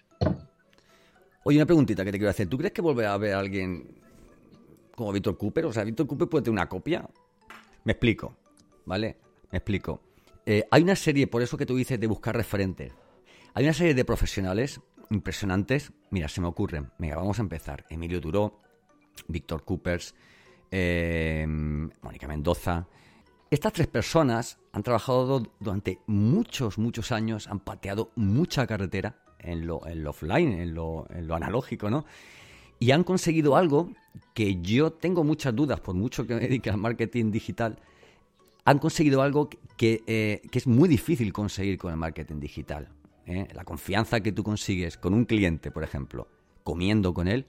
Oye, 1.45 1.57
una 1.57 1.67
preguntita 1.67 2.05
que 2.05 2.13
te 2.13 2.19
quiero 2.19 2.31
hacer. 2.31 2.49
¿Tú 2.49 2.57
crees 2.57 2.73
que 2.73 2.83
volverá 2.83 3.15
a 3.15 3.19
ver 3.19 3.35
a 3.35 3.41
alguien 3.41 4.01
como 4.95 5.13
Víctor 5.13 5.37
Cooper? 5.37 5.67
O 5.67 5.73
sea, 5.73 5.83
Víctor 5.83 6.07
Cooper 6.07 6.29
puede 6.29 6.45
tener 6.45 6.53
una 6.53 6.69
copia. 6.69 7.09
Me 7.83 7.93
explico, 7.93 8.37
¿vale? 8.85 9.17
Me 9.51 9.59
explico. 9.59 10.01
Eh, 10.45 10.65
hay 10.71 10.83
una 10.83 10.97
serie, 10.97 11.27
por 11.27 11.43
eso 11.43 11.57
que 11.57 11.67
tú 11.67 11.77
dices 11.77 12.01
de 12.01 12.07
buscar 12.07 12.37
referentes. 12.37 12.93
Hay 13.55 13.65
una 13.65 13.73
serie 13.73 13.95
de 13.95 14.05
profesionales 14.05 14.81
impresionantes. 15.11 15.93
Mira, 16.11 16.29
se 16.29 16.41
me 16.41 16.49
ocurren. 16.49 16.91
Mira, 16.99 17.17
vamos 17.17 17.39
a 17.39 17.43
empezar. 17.43 17.85
Emilio 17.91 18.21
Duró, 18.21 18.61
Víctor 19.29 19.65
Coopers, 19.65 20.15
eh, 20.71 21.47
Mónica 21.47 22.27
Mendoza. 22.27 22.89
Estas 23.51 23.75
tres 23.75 23.87
personas 23.87 24.59
han 24.73 24.83
trabajado 24.83 25.43
durante 25.61 26.01
muchos, 26.07 26.79
muchos 26.79 27.13
años, 27.13 27.47
han 27.49 27.61
pateado 27.61 28.11
mucha 28.17 28.67
carretera 28.67 29.23
en 29.39 29.67
lo, 29.67 29.87
en 29.87 30.03
lo 30.03 30.11
offline, 30.11 30.53
en 30.53 30.75
lo 30.75 31.07
analógico, 31.35 31.91
¿no? 31.91 32.07
Y 32.79 32.93
han 32.93 33.05
conseguido 33.05 33.57
algo 33.57 33.93
que 34.35 34.61
yo 34.63 34.93
tengo 34.93 35.23
muchas 35.23 35.55
dudas, 35.55 35.81
por 35.81 35.95
mucho 35.95 36.27
que 36.27 36.35
me 36.35 36.41
dedique 36.41 36.71
al 36.71 36.79
marketing 36.79 37.31
digital, 37.31 37.79
han 38.65 38.79
conseguido 38.79 39.23
algo 39.23 39.49
eh, 39.81 40.43
que, 40.51 40.59
es 40.59 40.67
muy 40.67 40.89
difícil 40.89 41.33
conseguir 41.33 41.79
con 41.79 41.91
el 41.91 41.97
marketing 41.97 42.39
digital. 42.39 42.89
¿eh? 43.27 43.49
La 43.55 43.65
confianza 43.65 44.21
que 44.21 44.33
tú 44.33 44.43
consigues 44.45 44.97
con 44.97 45.15
un 45.15 45.25
cliente, 45.25 45.71
por 45.71 45.83
ejemplo, 45.83 46.29
comiendo 46.63 47.13
con 47.13 47.27
él, 47.29 47.47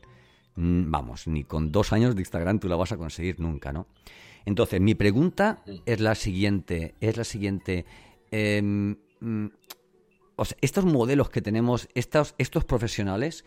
mm, 0.55 0.89
vamos, 0.89 1.27
ni 1.27 1.43
con 1.43 1.71
dos 1.71 1.93
años 1.93 2.15
de 2.15 2.21
Instagram 2.21 2.59
tú 2.59 2.67
la 2.67 2.75
vas 2.75 2.91
a 2.91 2.97
conseguir 2.97 3.39
nunca, 3.39 3.71
¿no? 3.71 3.87
Entonces, 4.45 4.81
mi 4.81 4.95
pregunta 4.95 5.63
es 5.85 6.01
la 6.01 6.15
siguiente, 6.15 6.95
es 6.99 7.15
la 7.15 7.23
siguiente. 7.23 7.85
Em, 8.29 8.97
mm, 9.21 9.45
estos 10.59 10.85
modelos 10.85 11.29
que 11.29 11.41
tenemos, 11.41 11.87
estos, 11.93 12.35
estos 12.37 12.65
profesionales, 12.65 13.45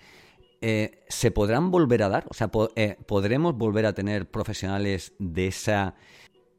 eh, 0.63 1.05
¿se 1.09 1.31
podrán 1.31 1.71
volver 1.71 2.03
a 2.03 2.09
dar? 2.09 2.25
O 2.31 2.35
sea, 2.35 2.49
¿podremos 2.49 3.59
volver 3.59 3.85
a 3.85 3.93
tener 3.93 4.31
profesionales 4.31 5.13
de 5.19 5.49
esa 5.49 5.97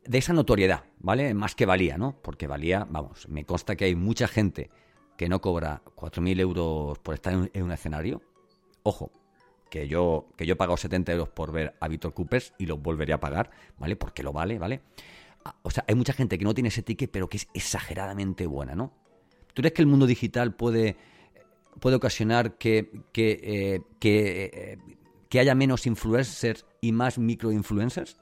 de 0.08 0.17
esa 0.17 0.34
notoriedad, 0.34 0.86
¿vale? 1.00 1.34
Más 1.34 1.56
que 1.56 1.65
valía, 1.65 1.98
¿no? 1.98 2.15
Porque 2.22 2.48
valía, 2.48 2.88
vamos, 2.89 3.28
me 3.28 3.46
consta 3.46 3.76
que 3.76 3.86
hay 3.86 3.96
mucha 3.96 4.28
gente 4.28 4.70
que 5.17 5.28
no 5.28 5.41
cobra 5.41 5.82
4.000 5.96 6.39
euros 6.39 7.00
por 7.00 7.15
estar 7.15 7.34
en, 7.34 7.63
un 7.63 7.72
escenario. 7.72 8.22
Ojo, 8.84 9.12
que 9.70 9.88
yo, 9.88 10.28
que 10.38 10.46
yo 10.46 10.54
he 10.54 10.56
pagado 10.56 10.78
70 10.78 11.12
euros 11.12 11.30
por 11.30 11.52
ver 11.52 11.76
a 11.80 11.88
Víctor 11.88 12.13
Coopers 12.13 12.54
y 12.58 12.67
lo 12.67 12.78
volveré 12.78 13.13
a 13.13 13.20
pagar, 13.20 13.52
¿vale? 13.78 13.96
Porque 13.96 14.24
lo 14.24 14.32
vale, 14.32 14.58
¿vale? 14.58 14.82
Ah, 15.43 15.56
o 15.63 15.72
sea, 15.72 15.84
hay 15.88 15.96
mucha 15.96 16.13
gente 16.13 16.38
que 16.38 16.46
no 16.46 16.54
tiene 16.54 16.70
ese 16.70 16.84
ticket, 16.84 17.12
pero 17.12 17.28
que 17.28 17.38
es 17.38 17.48
exageradamente 17.54 18.48
buena, 18.48 18.76
¿no? 18.76 18.93
¿Tú 19.54 19.62
crees 19.62 19.74
que 19.74 19.82
el 19.82 19.88
mundo 19.88 20.06
digital 20.06 20.56
puede, 20.56 20.96
puede 21.80 21.98
ocasionar 21.98 22.58
que, 22.58 22.91
que, 23.12 23.32
eh, 23.43 23.82
eh, 24.04 24.78
que 25.30 25.39
haya 25.39 25.56
menos 25.56 25.88
influencers 25.88 26.65
y 26.80 26.91
más 26.91 27.17
microinfluencers? 27.17 28.17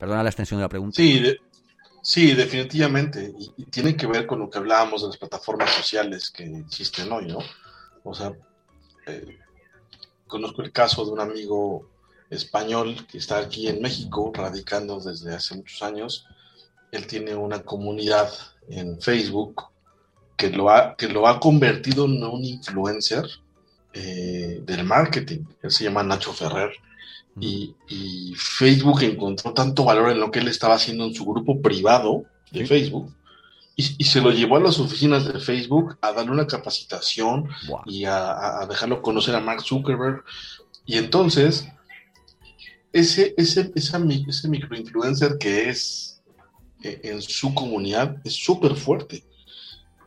Perdona 0.00 0.22
la 0.22 0.30
extensión 0.30 0.58
de 0.58 0.64
la 0.64 0.68
pregunta. 0.70 0.96
Sí, 0.96 1.22
sí 2.00 2.32
definitivamente. 2.32 3.34
Y, 3.58 3.66
tiene 3.66 3.94
que 3.94 4.06
ver 4.06 4.26
con 4.26 4.38
lo 4.38 4.48
que 4.48 4.56
hablábamos 4.56 5.02
de 5.02 5.08
las 5.08 5.18
plataformas 5.18 5.70
sociales 5.74 6.30
que 6.30 6.44
existen 6.44 7.12
hoy, 7.12 7.26
¿no? 7.26 7.40
O 8.02 8.14
sea, 8.14 8.32
eh, 9.06 9.38
conozco 10.26 10.62
el 10.62 10.72
caso 10.72 11.04
de 11.04 11.10
un 11.10 11.20
amigo 11.20 11.90
español 12.30 13.06
que 13.06 13.18
está 13.18 13.38
aquí 13.40 13.68
en 13.68 13.82
México, 13.82 14.32
radicando 14.34 14.98
desde 15.00 15.34
hace 15.34 15.54
muchos 15.54 15.82
años. 15.82 16.26
Él 16.92 17.06
tiene 17.06 17.34
una 17.34 17.62
comunidad 17.62 18.32
en 18.70 18.98
Facebook 19.02 19.64
que 20.34 20.48
lo 20.48 20.70
ha, 20.70 20.96
que 20.96 21.08
lo 21.08 21.28
ha 21.28 21.38
convertido 21.38 22.06
en 22.06 22.24
un 22.24 22.42
influencer 22.42 23.26
eh, 23.92 24.62
del 24.64 24.82
marketing. 24.84 25.44
Él 25.62 25.70
se 25.70 25.84
llama 25.84 26.02
Nacho 26.02 26.32
Ferrer 26.32 26.72
y, 27.40 27.74
Facebook 28.36 29.02
encontró 29.02 29.52
tanto 29.52 29.84
valor 29.84 30.10
en 30.10 30.20
lo 30.20 30.30
que 30.30 30.38
él 30.38 30.48
estaba 30.48 30.74
haciendo 30.74 31.04
en 31.04 31.14
su 31.14 31.24
grupo 31.24 31.60
privado 31.60 32.24
de 32.50 32.66
Facebook 32.66 33.12
y, 33.76 34.04
se 34.04 34.20
lo 34.20 34.30
llevó 34.30 34.56
a 34.56 34.60
las 34.60 34.78
oficinas 34.78 35.32
de 35.32 35.40
Facebook 35.40 35.96
a 36.00 36.12
darle 36.12 36.32
una 36.32 36.46
capacitación 36.46 37.48
y 37.86 38.04
a, 38.04 38.66
dejarlo 38.68 39.00
conocer 39.00 39.34
a 39.34 39.40
Mark 39.40 39.62
Zuckerberg. 39.62 40.22
Y 40.84 40.98
entonces, 40.98 41.66
ese, 42.92 43.34
ese, 43.36 43.72
esa, 43.74 44.00
ese 44.28 44.48
microinfluencer 44.48 45.38
que 45.38 45.70
es 45.70 46.20
eh, 46.82 47.00
en 47.04 47.22
su 47.22 47.54
comunidad 47.54 48.16
es 48.24 48.34
súper 48.34 48.74
fuerte. 48.74 49.24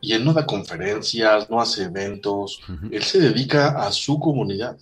Y 0.00 0.12
él 0.12 0.24
no 0.24 0.34
da 0.34 0.44
conferencias, 0.44 1.48
no 1.48 1.60
hace 1.60 1.84
eventos, 1.84 2.60
él 2.90 3.02
se 3.02 3.20
dedica 3.20 3.68
a 3.82 3.90
su 3.90 4.20
comunidad. 4.20 4.76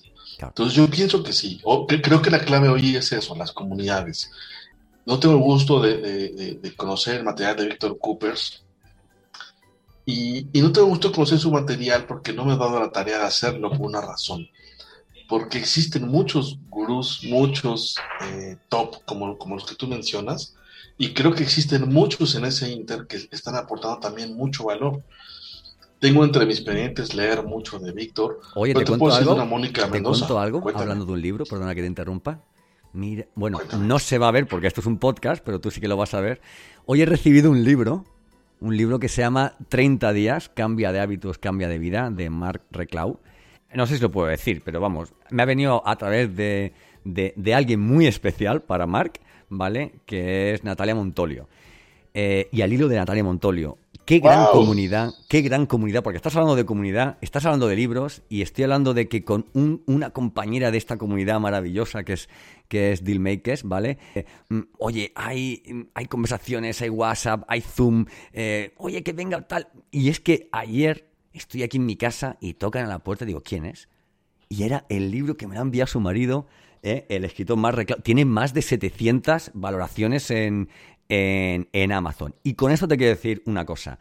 Entonces 0.48 0.74
yo 0.74 0.88
pienso 0.88 1.22
que 1.22 1.32
sí, 1.32 1.60
creo 2.02 2.22
que 2.22 2.30
la 2.30 2.44
clave 2.44 2.68
hoy 2.68 2.96
es 2.96 3.12
eso, 3.12 3.34
las 3.34 3.52
comunidades. 3.52 4.30
No 5.04 5.18
tengo 5.18 5.34
el 5.34 5.40
gusto 5.40 5.80
de, 5.80 6.74
conocer 6.76 7.16
el 7.16 7.24
material 7.24 7.56
de 7.56 7.66
Víctor 7.66 7.98
Coopers 7.98 8.64
y, 10.04 10.46
no 10.54 10.72
tengo 10.72 10.88
gusto 10.88 11.08
de 11.08 11.14
conocer 11.14 11.38
su 11.38 11.50
material 11.50 12.06
porque 12.06 12.32
no 12.32 12.44
me 12.44 12.54
he 12.54 12.58
dado 12.58 12.80
la 12.80 12.90
tarea 12.90 13.18
de 13.18 13.24
hacerlo 13.24 13.70
por 13.70 13.82
una 13.82 14.00
razón. 14.00 14.48
Porque 15.28 15.58
existen 15.58 16.08
muchos 16.08 16.58
gurús, 16.68 17.20
muchos 17.24 17.96
eh, 18.22 18.56
top 18.68 19.04
como, 19.04 19.38
como 19.38 19.54
los 19.54 19.64
que 19.64 19.76
tú 19.76 19.86
mencionas, 19.86 20.54
y 20.98 21.14
creo 21.14 21.34
que 21.34 21.42
existen 21.42 21.88
muchos 21.88 22.34
en 22.34 22.44
ese 22.44 22.70
Inter 22.70 23.06
que 23.06 23.28
están 23.30 23.56
aportando 23.56 23.98
también 23.98 24.36
mucho 24.36 24.64
valor. 24.64 25.02
Tengo 26.02 26.24
entre 26.24 26.46
mis 26.46 26.60
pendientes 26.60 27.14
leer 27.14 27.44
mucho 27.44 27.78
de 27.78 27.92
Víctor. 27.92 28.40
Oye, 28.56 28.74
te, 28.74 28.84
cuento 28.84 29.12
algo. 29.12 29.46
Mónica 29.46 29.88
¿Te 29.88 30.02
cuento 30.02 30.36
algo? 30.36 30.60
Hablando 30.74 31.04
de 31.04 31.12
un 31.12 31.22
libro, 31.22 31.44
perdona 31.44 31.76
que 31.76 31.80
te 31.80 31.86
interrumpa. 31.86 32.40
Mira, 32.92 33.26
bueno, 33.36 33.60
no 33.78 34.00
se 34.00 34.18
va 34.18 34.26
a 34.26 34.32
ver 34.32 34.48
porque 34.48 34.66
esto 34.66 34.80
es 34.80 34.88
un 34.88 34.98
podcast, 34.98 35.44
pero 35.44 35.60
tú 35.60 35.70
sí 35.70 35.80
que 35.80 35.86
lo 35.86 35.96
vas 35.96 36.12
a 36.14 36.20
ver. 36.20 36.40
Hoy 36.86 37.02
he 37.02 37.06
recibido 37.06 37.52
un 37.52 37.62
libro, 37.62 38.04
un 38.58 38.76
libro 38.76 38.98
que 38.98 39.08
se 39.08 39.22
llama 39.22 39.54
30 39.68 40.12
días, 40.12 40.48
cambia 40.48 40.90
de 40.90 40.98
hábitos, 40.98 41.38
cambia 41.38 41.68
de 41.68 41.78
vida, 41.78 42.10
de 42.10 42.30
Mark 42.30 42.62
Reclau. 42.72 43.20
No 43.72 43.86
sé 43.86 43.94
si 43.94 44.02
lo 44.02 44.10
puedo 44.10 44.26
decir, 44.26 44.62
pero 44.64 44.80
vamos, 44.80 45.12
me 45.30 45.44
ha 45.44 45.46
venido 45.46 45.86
a 45.86 45.94
través 45.94 46.34
de, 46.34 46.72
de, 47.04 47.54
alguien 47.54 47.78
muy 47.78 48.08
especial 48.08 48.60
para 48.62 48.88
Mark, 48.88 49.20
¿vale? 49.48 49.92
Que 50.04 50.52
es 50.52 50.64
Natalia 50.64 50.96
Montolio. 50.96 51.46
Eh, 52.12 52.48
y 52.50 52.62
al 52.62 52.72
hilo 52.72 52.88
de 52.88 52.96
Natalia 52.96 53.22
Montolio, 53.22 53.78
Qué 54.12 54.18
gran 54.18 54.48
comunidad, 54.52 55.14
qué 55.26 55.40
gran 55.40 55.64
comunidad, 55.64 56.02
porque 56.02 56.18
estás 56.18 56.36
hablando 56.36 56.54
de 56.54 56.66
comunidad, 56.66 57.16
estás 57.22 57.46
hablando 57.46 57.66
de 57.66 57.76
libros 57.76 58.20
y 58.28 58.42
estoy 58.42 58.64
hablando 58.64 58.92
de 58.92 59.08
que 59.08 59.24
con 59.24 59.46
una 59.54 60.10
compañera 60.10 60.70
de 60.70 60.76
esta 60.76 60.98
comunidad 60.98 61.40
maravillosa 61.40 62.04
que 62.04 62.12
es, 62.12 62.28
que 62.68 62.92
es 62.92 63.04
Dealmakers, 63.04 63.62
¿vale? 63.62 63.96
Eh, 64.14 64.26
mm, 64.50 64.60
oye, 64.76 65.12
hay, 65.14 65.88
hay 65.94 66.04
conversaciones, 66.08 66.82
hay 66.82 66.90
WhatsApp, 66.90 67.44
hay 67.48 67.62
Zoom, 67.62 68.04
eh, 68.34 68.74
oye, 68.76 69.02
que 69.02 69.14
venga 69.14 69.48
tal. 69.48 69.68
Y 69.90 70.10
es 70.10 70.20
que 70.20 70.50
ayer 70.52 71.08
estoy 71.32 71.62
aquí 71.62 71.78
en 71.78 71.86
mi 71.86 71.96
casa 71.96 72.36
y 72.38 72.52
tocan 72.52 72.84
a 72.84 72.88
la 72.88 72.98
puerta 72.98 73.24
y 73.24 73.28
digo, 73.28 73.40
¿quién 73.40 73.64
es? 73.64 73.88
Y 74.50 74.64
era 74.64 74.84
el 74.90 75.10
libro 75.10 75.38
que 75.38 75.46
me 75.46 75.56
ha 75.56 75.62
enviado 75.62 75.86
su 75.86 76.00
marido, 76.00 76.46
eh, 76.82 77.06
el 77.10 77.24
escritor 77.24 77.56
más 77.56 77.76
Tiene 78.02 78.24
más 78.24 78.52
de 78.52 78.60
700 78.60 79.52
valoraciones 79.54 80.30
en, 80.32 80.68
en, 81.12 81.92
Amazon. 81.92 82.34
Y 82.42 82.54
con 82.54 82.72
esto 82.72 82.88
te 82.88 82.96
quiero 82.96 83.14
decir 83.14 83.42
una 83.44 83.66
cosa. 83.66 83.98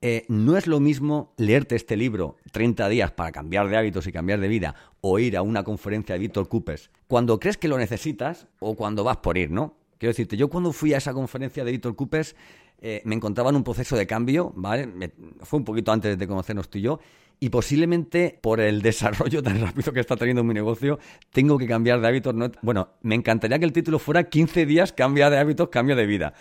Eh, 0.00 0.24
no 0.28 0.56
es 0.56 0.66
lo 0.66 0.80
mismo 0.80 1.34
leerte 1.36 1.74
este 1.74 1.96
libro 1.96 2.36
30 2.52 2.88
días 2.88 3.10
para 3.10 3.32
cambiar 3.32 3.68
de 3.68 3.76
hábitos 3.76 4.06
y 4.06 4.12
cambiar 4.12 4.38
de 4.38 4.46
vida 4.46 4.74
o 5.00 5.18
ir 5.18 5.36
a 5.36 5.42
una 5.42 5.64
conferencia 5.64 6.14
de 6.14 6.20
Víctor 6.20 6.48
Coopers 6.48 6.90
cuando 7.08 7.40
crees 7.40 7.56
que 7.56 7.66
lo 7.66 7.76
necesitas 7.76 8.46
o 8.60 8.76
cuando 8.76 9.02
vas 9.02 9.16
por 9.16 9.36
ir, 9.36 9.50
¿no? 9.50 9.74
Quiero 9.98 10.10
decirte, 10.10 10.36
yo 10.36 10.48
cuando 10.48 10.72
fui 10.72 10.94
a 10.94 10.98
esa 10.98 11.12
conferencia 11.12 11.64
de 11.64 11.72
Víctor 11.72 11.96
Coopers 11.96 12.36
eh, 12.80 13.02
me 13.04 13.16
encontraba 13.16 13.50
en 13.50 13.56
un 13.56 13.64
proceso 13.64 13.96
de 13.96 14.06
cambio, 14.06 14.52
¿vale? 14.54 15.12
fue 15.40 15.58
un 15.58 15.64
poquito 15.64 15.90
antes 15.90 16.16
de 16.16 16.26
conocernos 16.28 16.70
tú 16.70 16.78
y 16.78 16.82
yo, 16.82 17.00
y 17.40 17.50
posiblemente 17.50 18.38
por 18.40 18.60
el 18.60 18.82
desarrollo 18.82 19.42
tan 19.42 19.60
rápido 19.60 19.92
que 19.92 20.00
está 20.00 20.16
teniendo 20.16 20.44
mi 20.44 20.54
negocio, 20.54 20.98
tengo 21.32 21.58
que 21.58 21.66
cambiar 21.66 22.00
de 22.00 22.08
hábitos. 22.08 22.34
bueno, 22.62 22.90
me 23.02 23.14
encantaría 23.14 23.58
que 23.58 23.64
el 23.64 23.72
título 23.72 23.98
fuera 23.98 24.24
15 24.24 24.66
días, 24.66 24.92
cambia 24.92 25.30
de 25.30 25.38
hábitos, 25.38 25.68
cambio 25.68 25.96
de 25.96 26.06
vida. 26.06 26.34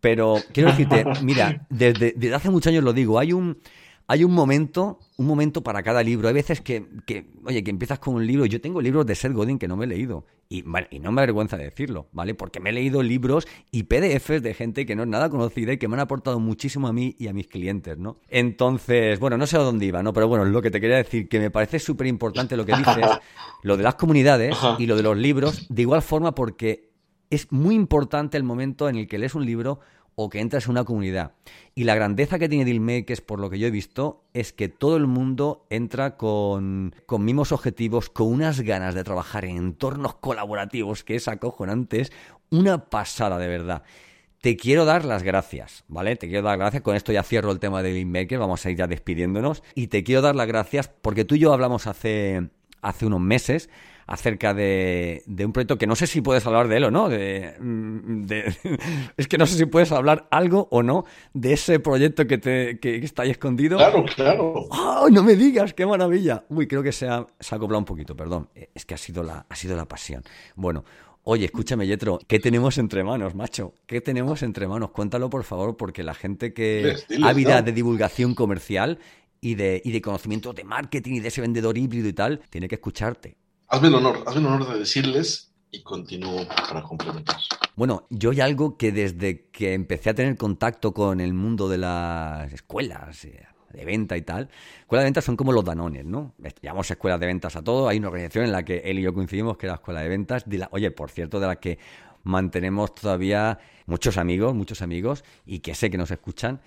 Pero 0.00 0.36
quiero 0.52 0.70
decirte, 0.70 1.04
mira, 1.22 1.66
desde, 1.70 2.12
desde 2.16 2.34
hace 2.34 2.50
muchos 2.50 2.70
años 2.70 2.84
lo 2.84 2.92
digo, 2.92 3.18
hay 3.18 3.32
un, 3.32 3.58
hay 4.08 4.22
un 4.22 4.32
momento, 4.32 5.00
un 5.16 5.26
momento 5.26 5.62
para 5.62 5.82
cada 5.82 6.02
libro. 6.02 6.28
Hay 6.28 6.34
veces 6.34 6.60
que, 6.60 6.86
que, 7.06 7.26
oye, 7.44 7.64
que 7.64 7.70
empiezas 7.70 7.98
con 7.98 8.14
un 8.14 8.26
libro. 8.26 8.46
Yo 8.46 8.60
tengo 8.60 8.80
libros 8.80 9.04
de 9.04 9.14
Seth 9.16 9.32
Godin 9.32 9.58
que 9.58 9.66
no 9.66 9.76
me 9.76 9.84
he 9.84 9.88
leído. 9.88 10.24
Y, 10.48 10.64
y 10.90 11.00
no 11.00 11.10
me 11.10 11.22
avergüenza 11.22 11.56
decirlo, 11.56 12.06
¿vale? 12.12 12.34
Porque 12.34 12.60
me 12.60 12.70
he 12.70 12.72
leído 12.72 13.02
libros 13.02 13.48
y 13.72 13.84
PDFs 13.84 14.42
de 14.42 14.54
gente 14.54 14.86
que 14.86 14.94
no 14.94 15.02
es 15.02 15.08
nada 15.08 15.28
conocida 15.28 15.72
y 15.72 15.78
que 15.78 15.88
me 15.88 15.94
han 15.94 16.00
aportado 16.00 16.38
muchísimo 16.38 16.86
a 16.86 16.92
mí 16.92 17.16
y 17.18 17.26
a 17.26 17.32
mis 17.32 17.48
clientes, 17.48 17.98
¿no? 17.98 18.20
Entonces, 18.28 19.18
bueno, 19.18 19.36
no 19.38 19.48
sé 19.48 19.56
a 19.56 19.60
dónde 19.60 19.86
iba, 19.86 20.04
¿no? 20.04 20.12
Pero 20.12 20.28
bueno, 20.28 20.44
lo 20.44 20.62
que 20.62 20.70
te 20.70 20.80
quería 20.80 20.98
decir, 20.98 21.28
que 21.28 21.40
me 21.40 21.50
parece 21.50 21.80
súper 21.80 22.06
importante 22.06 22.56
lo 22.56 22.64
que 22.64 22.76
dices, 22.76 22.96
lo 23.62 23.76
de 23.76 23.82
las 23.82 23.96
comunidades 23.96 24.56
y 24.78 24.86
lo 24.86 24.94
de 24.94 25.02
los 25.02 25.16
libros, 25.16 25.66
de 25.68 25.82
igual 25.82 26.02
forma 26.02 26.32
porque 26.32 26.92
es 27.28 27.50
muy 27.50 27.74
importante 27.74 28.36
el 28.36 28.44
momento 28.44 28.88
en 28.88 28.96
el 28.96 29.08
que 29.08 29.18
lees 29.18 29.34
un 29.34 29.44
libro 29.44 29.80
o 30.16 30.30
que 30.30 30.40
entras 30.40 30.64
en 30.64 30.72
una 30.72 30.84
comunidad. 30.84 31.32
Y 31.74 31.84
la 31.84 31.94
grandeza 31.94 32.38
que 32.38 32.48
tiene 32.48 32.64
Dealmakers, 32.64 33.20
por 33.20 33.38
lo 33.38 33.50
que 33.50 33.58
yo 33.58 33.68
he 33.68 33.70
visto, 33.70 34.24
es 34.32 34.52
que 34.52 34.68
todo 34.68 34.96
el 34.96 35.06
mundo 35.06 35.66
entra 35.68 36.16
con, 36.16 36.94
con 37.04 37.24
mismos 37.24 37.52
objetivos, 37.52 38.08
con 38.08 38.28
unas 38.28 38.62
ganas 38.62 38.94
de 38.94 39.04
trabajar 39.04 39.44
en 39.44 39.58
entornos 39.58 40.14
colaborativos, 40.16 41.04
que 41.04 41.16
es 41.16 41.28
acojonante, 41.28 42.00
es 42.00 42.12
una 42.50 42.86
pasada 42.86 43.38
de 43.38 43.46
verdad. 43.46 43.82
Te 44.40 44.56
quiero 44.56 44.86
dar 44.86 45.04
las 45.04 45.22
gracias, 45.22 45.84
¿vale? 45.86 46.16
Te 46.16 46.28
quiero 46.28 46.42
dar 46.42 46.52
las 46.52 46.60
gracias. 46.60 46.82
Con 46.82 46.96
esto 46.96 47.12
ya 47.12 47.22
cierro 47.22 47.52
el 47.52 47.58
tema 47.58 47.82
de 47.82 47.92
Dealmakers, 47.92 48.40
vamos 48.40 48.64
a 48.64 48.70
ir 48.70 48.78
ya 48.78 48.86
despidiéndonos. 48.86 49.62
Y 49.74 49.88
te 49.88 50.02
quiero 50.02 50.22
dar 50.22 50.34
las 50.34 50.46
gracias 50.46 50.88
porque 50.88 51.26
tú 51.26 51.34
y 51.34 51.40
yo 51.40 51.52
hablamos 51.52 51.86
hace, 51.86 52.48
hace 52.80 53.04
unos 53.04 53.20
meses 53.20 53.68
acerca 54.06 54.54
de, 54.54 55.22
un 55.26 55.52
proyecto 55.52 55.78
que 55.78 55.86
no 55.86 55.96
sé 55.96 56.06
si 56.06 56.20
puedes 56.20 56.46
hablar 56.46 56.68
de 56.68 56.76
él 56.76 56.84
o 56.84 56.90
no. 56.90 57.08
Mm, 57.08 58.26
es 59.16 59.28
que 59.28 59.38
no 59.38 59.46
sé 59.46 59.56
si 59.56 59.66
puedes 59.66 59.92
hablar 59.92 60.28
algo 60.30 60.68
o 60.70 60.82
no 60.82 61.04
de 61.34 61.52
ese 61.52 61.80
proyecto 61.80 62.26
que, 62.26 62.38
te, 62.38 62.78
que, 62.78 62.96
está 62.96 63.22
ahí 63.22 63.30
escondido. 63.30 63.78
Claro, 63.78 64.04
claro. 64.04 64.68
no 65.10 65.22
me 65.22 65.34
digas! 65.34 65.74
¡Qué 65.74 65.86
maravilla! 65.86 66.44
Uy, 66.48 66.66
creo 66.66 66.82
que 66.82 66.92
se 66.92 67.08
ha, 67.08 67.26
se 67.40 67.54
ha 67.54 67.56
acoplado 67.56 67.80
un 67.80 67.84
poquito, 67.84 68.16
perdón. 68.16 68.48
Eh, 68.54 68.70
es 68.74 68.84
que 68.84 68.94
ha 68.94 68.98
sido 68.98 69.22
la, 69.22 69.46
ha 69.48 69.56
sido 69.56 69.76
la 69.76 69.86
pasión. 69.86 70.22
Bueno, 70.54 70.84
Oye, 71.28 71.46
escúchame, 71.46 71.88
Yetro, 71.88 72.20
¿qué 72.28 72.38
tenemos 72.38 72.78
entre 72.78 73.02
manos, 73.02 73.34
macho? 73.34 73.74
¿Qué 73.86 74.00
tenemos 74.00 74.44
entre 74.44 74.68
manos? 74.68 74.92
Cuéntalo, 74.92 75.28
por 75.28 75.42
favor, 75.42 75.76
porque 75.76 76.04
la 76.04 76.14
gente 76.14 76.54
que 76.54 76.94
ávida 77.20 77.62
de 77.62 77.72
divulgación 77.72 78.36
comercial 78.36 79.00
y 79.40 79.56
de, 79.56 79.82
y 79.84 79.90
de 79.90 80.00
conocimiento 80.00 80.52
de 80.52 80.62
marketing 80.62 81.14
y 81.14 81.18
de 81.20 81.26
ese 81.26 81.40
vendedor 81.40 81.76
híbrido 81.76 82.08
y 82.08 82.12
tal, 82.12 82.42
tiene 82.48 82.68
que 82.68 82.76
escucharte. 82.76 83.36
Hazme 83.68 83.88
el 83.88 83.94
honor, 83.94 84.22
hazme 84.26 84.40
el 84.40 84.46
honor 84.46 84.72
de 84.72 84.78
decirles 84.78 85.52
y 85.72 85.82
continúo 85.82 86.46
para 86.48 86.82
complementar. 86.82 87.36
Bueno, 87.74 88.06
yo 88.10 88.30
hay 88.30 88.40
algo 88.40 88.76
que 88.76 88.92
desde 88.92 89.48
que 89.50 89.74
empecé 89.74 90.10
a 90.10 90.14
tener 90.14 90.36
contacto 90.36 90.94
con 90.94 91.20
el 91.20 91.34
mundo 91.34 91.68
de 91.68 91.78
las 91.78 92.52
escuelas, 92.52 93.24
eh, 93.24 93.44
de 93.72 93.84
venta 93.84 94.16
y 94.16 94.22
tal, 94.22 94.48
escuelas 94.80 95.02
de 95.02 95.06
ventas 95.06 95.24
son 95.24 95.36
como 95.36 95.52
los 95.52 95.64
danones, 95.64 96.04
¿no? 96.04 96.34
Llamamos 96.62 96.90
escuelas 96.90 97.18
de 97.18 97.26
ventas 97.26 97.56
a 97.56 97.62
todo, 97.62 97.88
hay 97.88 97.98
una 97.98 98.08
organización 98.08 98.44
en 98.44 98.52
la 98.52 98.64
que 98.64 98.78
él 98.84 99.00
y 99.00 99.02
yo 99.02 99.12
coincidimos 99.12 99.56
que 99.56 99.66
es 99.66 99.70
la 99.70 99.76
escuela 99.76 100.00
de 100.00 100.08
ventas, 100.08 100.44
oye, 100.70 100.90
por 100.92 101.10
cierto, 101.10 101.40
de 101.40 101.46
la 101.48 101.56
que 101.56 101.78
mantenemos 102.22 102.94
todavía 102.94 103.58
muchos 103.86 104.16
amigos, 104.16 104.54
muchos 104.54 104.80
amigos, 104.80 105.24
y 105.44 105.58
que 105.58 105.74
sé 105.74 105.90
que 105.90 105.98
nos 105.98 106.10
escuchan, 106.10 106.60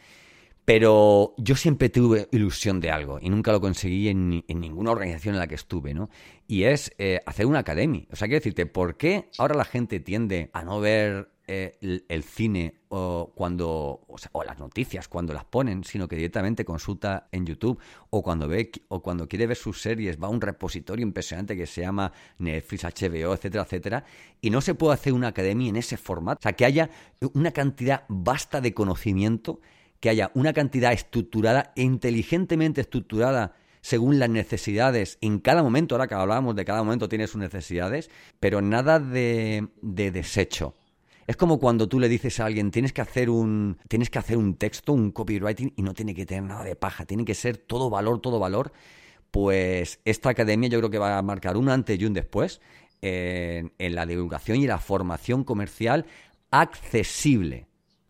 pero 0.69 1.33
yo 1.39 1.55
siempre 1.55 1.89
tuve 1.89 2.27
ilusión 2.31 2.79
de 2.79 2.91
algo 2.91 3.17
y 3.19 3.31
nunca 3.31 3.51
lo 3.51 3.59
conseguí 3.59 4.07
en, 4.07 4.43
ninguna 4.47 4.91
organización 4.91 5.33
en 5.33 5.39
la 5.39 5.47
que 5.47 5.55
estuve, 5.55 5.95
¿no? 5.95 6.11
Y 6.47 6.65
es 6.65 6.93
eh, 6.99 7.21
hacer 7.25 7.47
una 7.47 7.57
academia. 7.57 8.05
O 8.11 8.15
sea, 8.15 8.27
quiero 8.27 8.39
decirte, 8.39 8.67
¿por 8.67 8.95
qué 8.95 9.31
ahora 9.39 9.55
la 9.55 9.65
gente 9.65 9.99
tiende 9.99 10.51
a 10.53 10.63
no 10.63 10.79
ver 10.79 11.31
eh, 11.47 12.03
el, 12.07 12.23
cine 12.23 12.81
o 12.89 13.31
cuando 13.33 14.05
o, 14.31 14.43
las 14.43 14.59
noticias 14.59 15.07
cuando 15.07 15.33
las 15.33 15.43
ponen, 15.45 15.83
sino 15.83 16.07
que 16.07 16.15
directamente 16.15 16.63
consulta 16.63 17.29
en 17.31 17.47
YouTube 17.47 17.79
o 18.11 18.21
cuando 18.21 18.47
ve 18.47 18.71
o 18.89 19.01
cuando 19.01 19.27
quiere 19.27 19.47
ver 19.47 19.57
sus 19.57 19.81
series 19.81 20.21
va 20.21 20.27
a 20.27 20.29
un 20.29 20.39
repositorio 20.39 21.01
impresionante 21.01 21.57
que 21.57 21.65
se 21.65 21.81
llama 21.81 22.13
Netflix, 22.37 22.83
HBO, 22.83 23.33
etcétera, 23.33 23.63
etcétera, 23.63 24.05
y 24.39 24.51
no 24.51 24.61
se 24.61 24.75
puede 24.75 24.93
hacer 24.93 25.13
una 25.13 25.29
academia 25.29 25.69
en 25.69 25.77
ese 25.77 25.97
formato, 25.97 26.37
o 26.37 26.43
sea, 26.43 26.53
que 26.53 26.65
haya 26.65 26.91
una 27.33 27.49
cantidad 27.49 28.03
vasta 28.07 28.61
de 28.61 28.75
conocimiento 28.75 29.61
que 29.99 30.09
haya 30.09 30.31
una 30.33 30.53
cantidad 30.53 30.93
estructurada 30.93 31.73
e 31.75 31.83
inteligentemente 31.83 32.81
estructurada 32.81 33.53
según 33.81 34.19
las 34.19 34.29
necesidades 34.29 35.17
en 35.21 35.39
cada 35.39 35.63
momento, 35.63 35.95
ahora 35.95 36.07
que 36.07 36.15
hablábamos 36.15 36.55
de 36.55 36.65
cada 36.65 36.83
momento 36.83 37.07
tiene 37.07 37.27
sus 37.27 37.39
necesidades, 37.39 38.09
pero 38.39 38.61
nada 38.61 38.99
de, 38.99 39.67
de 39.81 40.11
desecho. 40.11 40.75
Es 41.27 41.37
como 41.37 41.59
cuando 41.59 41.87
tú 41.87 41.99
le 41.99 42.09
dices 42.09 42.39
a 42.39 42.45
alguien, 42.45 42.71
tienes 42.71 42.91
que 42.91 43.01
hacer 43.01 43.29
un 43.29 43.77
tienes 43.87 44.09
que 44.09 44.19
hacer 44.19 44.35
un 44.35 44.55
texto, 44.55 44.93
un 44.93 45.11
copywriting 45.11 45.73
y 45.77 45.83
no 45.83 45.93
tiene 45.93 46.15
que 46.15 46.25
tener 46.25 46.43
nada 46.43 46.63
de 46.63 46.75
paja, 46.75 47.05
tiene 47.05 47.23
que 47.23 47.35
ser 47.35 47.57
todo 47.57 47.89
valor, 47.89 48.19
todo 48.19 48.39
valor. 48.39 48.73
Pues 49.29 49.99
esta 50.05 50.29
academia 50.29 50.69
yo 50.69 50.79
creo 50.79 50.89
que 50.89 50.97
va 50.97 51.19
a 51.19 51.21
marcar 51.21 51.55
un 51.55 51.69
antes 51.69 51.99
y 51.99 52.05
un 52.05 52.13
después 52.13 52.61
en 53.01 53.95
la 53.95 54.05
divulgación 54.05 54.57
y 54.57 54.67
la 54.67 54.79
formación 54.79 55.43
comercial 55.43 56.05
accesible 56.51 57.68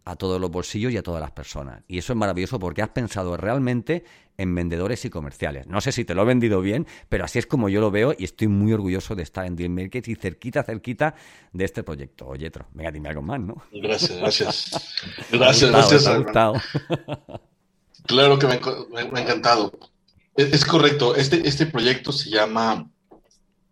a 0.09 0.15
todos 0.15 0.41
los 0.41 0.49
bolsillos 0.49 0.91
y 0.91 0.97
a 0.97 1.03
todas 1.03 1.21
las 1.21 1.31
personas. 1.31 1.83
Y 1.87 1.99
eso 1.99 2.13
es 2.13 2.17
maravilloso 2.17 2.59
porque 2.59 2.81
has 2.81 2.89
pensado 2.89 3.37
realmente 3.37 4.03
en 4.37 4.55
vendedores 4.55 5.05
y 5.05 5.09
comerciales. 5.09 5.67
No 5.67 5.81
sé 5.81 5.91
si 5.91 6.05
te 6.05 6.15
lo 6.15 6.23
he 6.23 6.25
vendido 6.25 6.61
bien, 6.61 6.87
pero 7.09 7.25
así 7.25 7.37
es 7.37 7.45
como 7.45 7.69
yo 7.69 7.79
lo 7.79 7.91
veo 7.91 8.15
y 8.17 8.23
estoy 8.23 8.47
muy 8.47 8.73
orgulloso 8.73 9.15
de 9.15 9.23
estar 9.23 9.45
en 9.45 9.55
Deal 9.55 9.69
Markets 9.69 10.07
y 10.07 10.15
cerquita, 10.15 10.63
cerquita 10.63 11.13
de 11.53 11.65
este 11.65 11.83
proyecto. 11.83 12.25
Oye, 12.27 12.49
Tro, 12.49 12.65
venga, 12.73 12.91
dime 12.91 13.09
algo 13.09 13.21
más, 13.21 13.39
¿no? 13.39 13.61
Gracias, 13.71 14.17
gracias. 14.17 14.95
Gracias, 15.31 15.71
gracias. 15.71 16.05
Me 16.05 16.11
ha 16.11 16.17
gustado. 16.17 16.53
Claro 18.05 18.39
que 18.39 18.47
me, 18.47 18.53
ha 18.53 19.21
encantado. 19.21 19.71
Es, 20.35 20.65
correcto, 20.65 21.15
este, 21.15 21.47
este 21.47 21.67
proyecto 21.67 22.11
se 22.11 22.31
llama 22.31 22.89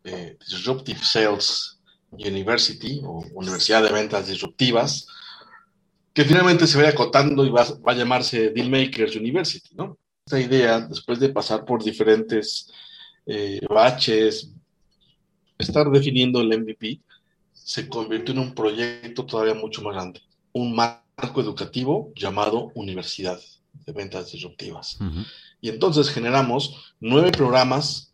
eh, 0.04 0.38
Disruptive 0.48 1.00
Sales 1.02 1.80
University 2.12 3.02
o 3.04 3.26
Universidad 3.34 3.82
de 3.82 3.92
Ventas 3.92 4.28
Disruptivas, 4.28 5.08
que 6.18 6.26
finalmente 6.26 6.66
se 6.66 6.80
vaya 6.80 6.90
acotando 6.90 7.46
y 7.46 7.52
va, 7.52 7.64
va 7.88 7.92
a 7.92 7.96
llamarse 7.96 8.50
Dealmakers 8.50 9.16
University, 9.18 9.76
¿no? 9.76 10.00
esta 10.26 10.40
idea, 10.40 10.80
después 10.80 11.20
de 11.20 11.30
pasar 11.30 11.64
por 11.64 11.84
diferentes 11.84 12.72
eh, 13.28 13.62
baches, 13.70 14.52
estar 15.60 15.88
definiendo 15.92 16.42
el 16.42 16.60
MVP, 16.60 17.02
se 17.54 17.88
convirtió 17.88 18.34
en 18.34 18.40
un 18.40 18.56
proyecto 18.56 19.28
todavía 19.28 19.54
mucho 19.54 19.84
más 19.84 19.94
grande, 19.94 20.20
un 20.54 20.76
marco 20.76 21.40
educativo 21.40 22.12
llamado 22.16 22.72
Universidad 22.74 23.40
de 23.86 23.94
Ventas 23.94 24.32
Disruptivas. 24.32 24.98
Y 25.62 25.70
entonces 25.70 26.10
generamos 26.10 26.96
nueve 27.00 27.32
programas 27.32 28.12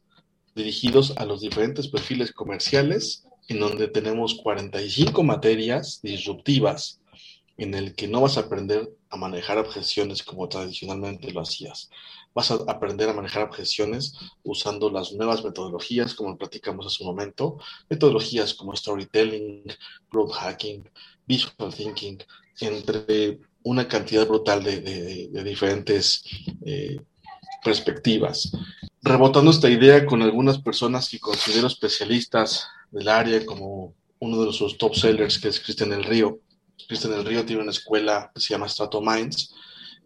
dirigidos 0.55 1.13
a 1.15 1.23
los 1.23 1.39
diferentes 1.39 1.87
perfiles 1.87 2.33
comerciales, 2.33 3.23
en 3.47 3.61
donde 3.61 3.87
tenemos 3.87 4.35
45 4.35 5.23
materias 5.23 6.01
disruptivas 6.03 6.99
en 7.57 7.73
el 7.73 7.95
que 7.95 8.07
no 8.07 8.21
vas 8.21 8.37
a 8.37 8.41
aprender 8.41 8.91
a 9.09 9.17
manejar 9.17 9.57
objeciones 9.57 10.23
como 10.23 10.49
tradicionalmente 10.49 11.31
lo 11.31 11.41
hacías. 11.41 11.89
Vas 12.33 12.49
a 12.49 12.55
aprender 12.67 13.09
a 13.09 13.13
manejar 13.13 13.43
objeciones 13.43 14.15
usando 14.43 14.89
las 14.89 15.13
nuevas 15.13 15.43
metodologías, 15.43 16.15
como 16.15 16.37
platicamos 16.37 16.87
hace 16.87 17.03
un 17.03 17.09
momento, 17.09 17.59
metodologías 17.89 18.55
como 18.55 18.75
storytelling, 18.75 19.63
growth 20.11 20.31
hacking, 20.31 20.89
visual 21.27 21.73
thinking, 21.75 22.17
entre 22.59 23.39
una 23.63 23.87
cantidad 23.87 24.27
brutal 24.27 24.63
de, 24.63 25.29
diferentes 25.43 26.23
eh, 26.65 26.99
perspectivas. 27.63 28.51
Rebotando 29.01 29.51
esta 29.51 29.69
idea 29.69 30.05
con 30.05 30.21
algunas 30.21 30.57
personas 30.57 31.09
que 31.09 31.19
considero 31.19 31.67
especialistas 31.67 32.67
del 32.91 33.09
área, 33.09 33.45
como 33.45 33.93
uno 34.19 34.39
de 34.39 34.45
los 34.45 34.77
top 34.77 34.95
sellers, 34.95 35.37
que 35.37 35.49
es 35.49 35.59
Cristian 35.59 35.91
El 35.91 36.03
Río, 36.03 36.39
Cristian 36.87 37.13
del 37.13 37.25
Río 37.25 37.45
tiene 37.45 37.61
una 37.61 37.71
escuela 37.71 38.31
que 38.33 38.41
se 38.41 38.53
llama 38.53 38.69
Strato 38.69 39.01
Minds 39.01 39.53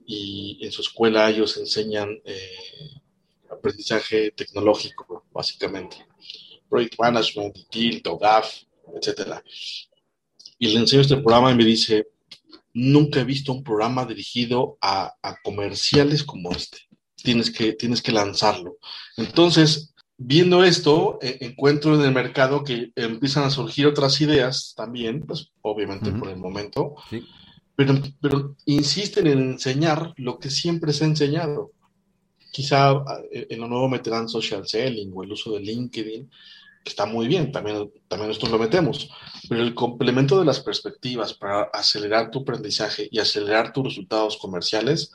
y 0.05 0.57
en 0.61 0.71
su 0.71 0.81
escuela 0.81 1.29
ellos 1.29 1.57
enseñan 1.57 2.09
eh, 2.23 2.91
aprendizaje 3.51 4.31
tecnológico, 4.31 5.25
básicamente. 5.31 6.05
Project 6.69 6.99
Management, 6.99 7.57
TILT, 7.69 8.07
OGAF, 8.07 8.63
etc. 8.95 9.41
Y 10.59 10.69
le 10.69 10.79
enseño 10.79 11.01
este 11.01 11.17
programa 11.17 11.51
y 11.51 11.55
me 11.55 11.65
dice, 11.65 12.07
nunca 12.73 13.21
he 13.21 13.25
visto 13.25 13.51
un 13.51 13.63
programa 13.63 14.05
dirigido 14.05 14.77
a, 14.81 15.13
a 15.21 15.41
comerciales 15.41 16.23
como 16.23 16.51
este. 16.51 16.79
Tienes 17.15 17.51
que, 17.51 17.73
tienes 17.73 18.01
que 18.01 18.11
lanzarlo. 18.11 18.77
Entonces, 19.17 19.93
viendo 20.17 20.63
esto, 20.63 21.19
eh, 21.21 21.37
encuentro 21.41 21.95
en 21.95 22.01
el 22.01 22.13
mercado 22.13 22.63
que 22.63 22.91
empiezan 22.95 23.43
a 23.43 23.49
surgir 23.49 23.85
otras 23.85 24.19
ideas 24.21 24.73
también, 24.75 25.21
pues 25.21 25.51
obviamente 25.61 26.11
por 26.11 26.29
el 26.29 26.37
momento, 26.37 26.95
pero, 27.75 27.93
pero 28.19 28.55
insisten 28.65 29.27
en 29.27 29.39
enseñar 29.39 30.13
lo 30.17 30.39
que 30.39 30.49
siempre 30.49 30.91
se 30.91 31.03
ha 31.03 31.07
enseñado. 31.07 31.71
Quizá 32.51 33.03
eh, 33.31 33.47
en 33.51 33.59
lo 33.59 33.67
nuevo 33.67 33.87
meterán 33.87 34.27
social 34.27 34.67
selling 34.67 35.11
o 35.13 35.23
el 35.23 35.31
uso 35.31 35.53
de 35.53 35.59
LinkedIn, 35.59 36.27
que 36.83 36.89
está 36.89 37.05
muy 37.05 37.27
bien, 37.27 37.51
también, 37.51 37.91
también 38.07 38.29
nosotros 38.29 38.51
lo 38.51 38.59
metemos, 38.59 39.09
pero 39.47 39.61
el 39.61 39.75
complemento 39.75 40.39
de 40.39 40.45
las 40.45 40.61
perspectivas 40.61 41.33
para 41.33 41.63
acelerar 41.65 42.31
tu 42.31 42.39
aprendizaje 42.39 43.07
y 43.11 43.19
acelerar 43.19 43.71
tus 43.71 43.83
resultados 43.83 44.37
comerciales, 44.37 45.11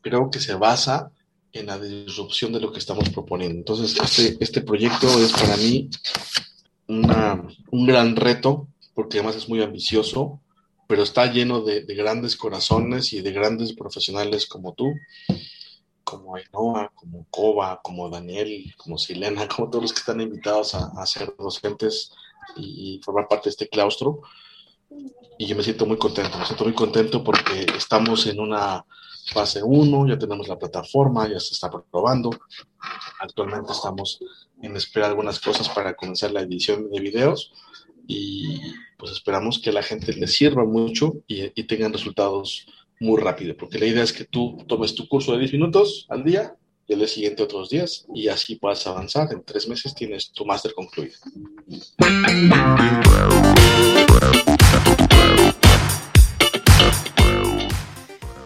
creo 0.00 0.30
que 0.30 0.40
se 0.40 0.54
basa 0.54 1.10
en 1.52 1.66
la 1.66 1.78
disrupción 1.78 2.52
de 2.52 2.60
lo 2.60 2.72
que 2.72 2.78
estamos 2.78 3.08
proponiendo. 3.10 3.56
Entonces, 3.56 3.98
este, 3.98 4.36
este 4.42 4.60
proyecto 4.60 5.06
es 5.20 5.32
para 5.32 5.56
mí 5.56 5.88
un 6.88 7.86
gran 7.86 8.16
reto, 8.16 8.68
porque 8.94 9.18
además 9.18 9.36
es 9.36 9.48
muy 9.48 9.62
ambicioso, 9.62 10.40
pero 10.86 11.02
está 11.02 11.26
lleno 11.26 11.60
de, 11.60 11.82
grandes 11.82 12.36
corazones 12.36 13.12
y 13.12 13.20
de 13.20 13.32
grandes 13.32 13.72
profesionales 13.72 14.46
como 14.46 14.74
tú, 14.74 14.94
como 16.04 16.36
Ainoa, 16.36 16.92
como 16.94 17.26
Koba, 17.30 17.80
como 17.82 18.08
Daniel, 18.08 18.72
como 18.76 18.98
Silena, 18.98 19.48
como 19.54 19.68
todos 19.68 19.82
los 19.82 19.92
que 19.92 20.00
están 20.00 20.20
invitados 20.20 20.74
a, 20.74 21.04
ser 21.06 21.34
docentes 21.38 22.12
y, 22.56 23.00
formar 23.04 23.28
parte 23.28 23.48
de 23.48 23.50
este 23.50 23.68
claustro. 23.68 24.20
Y 25.38 25.46
yo 25.46 25.56
me 25.56 25.62
siento 25.62 25.84
muy 25.84 25.98
contento, 25.98 26.38
me 26.38 26.46
siento 26.46 26.64
muy 26.64 26.72
contento 26.72 27.24
porque 27.24 27.66
estamos 27.76 28.26
en 28.26 28.40
una 28.40 28.84
fase 29.26 29.62
1, 29.62 30.08
ya 30.08 30.18
tenemos 30.18 30.48
la 30.48 30.58
plataforma, 30.58 31.28
ya 31.28 31.40
se 31.40 31.54
está 31.54 31.70
probando. 31.70 32.30
Actualmente 33.20 33.72
estamos 33.72 34.20
en 34.62 34.76
espera 34.76 35.08
algunas 35.08 35.40
cosas 35.40 35.68
para 35.68 35.94
comenzar 35.94 36.30
la 36.30 36.40
edición 36.40 36.90
de 36.90 37.00
videos 37.00 37.52
y 38.06 38.60
pues 38.96 39.12
esperamos 39.12 39.58
que 39.58 39.72
la 39.72 39.82
gente 39.82 40.12
le 40.12 40.26
sirva 40.26 40.64
mucho 40.64 41.22
y, 41.26 41.50
tengan 41.64 41.92
resultados 41.92 42.66
muy 43.00 43.20
rápido, 43.20 43.56
porque 43.56 43.78
la 43.78 43.86
idea 43.86 44.04
es 44.04 44.12
que 44.12 44.24
tú 44.24 44.64
tomes 44.66 44.94
tu 44.94 45.06
curso 45.08 45.32
de 45.32 45.40
10 45.40 45.52
minutos 45.52 46.06
al 46.08 46.24
día 46.24 46.56
y 46.86 46.94
el 46.94 47.06
siguiente 47.08 47.42
otros 47.42 47.68
días 47.68 48.06
y 48.14 48.28
así 48.28 48.56
puedas 48.56 48.86
avanzar. 48.86 49.32
En 49.32 49.42
tres 49.42 49.68
meses 49.68 49.94
tienes 49.94 50.30
tu 50.30 50.46
máster 50.46 50.72
concluido. 50.72 51.16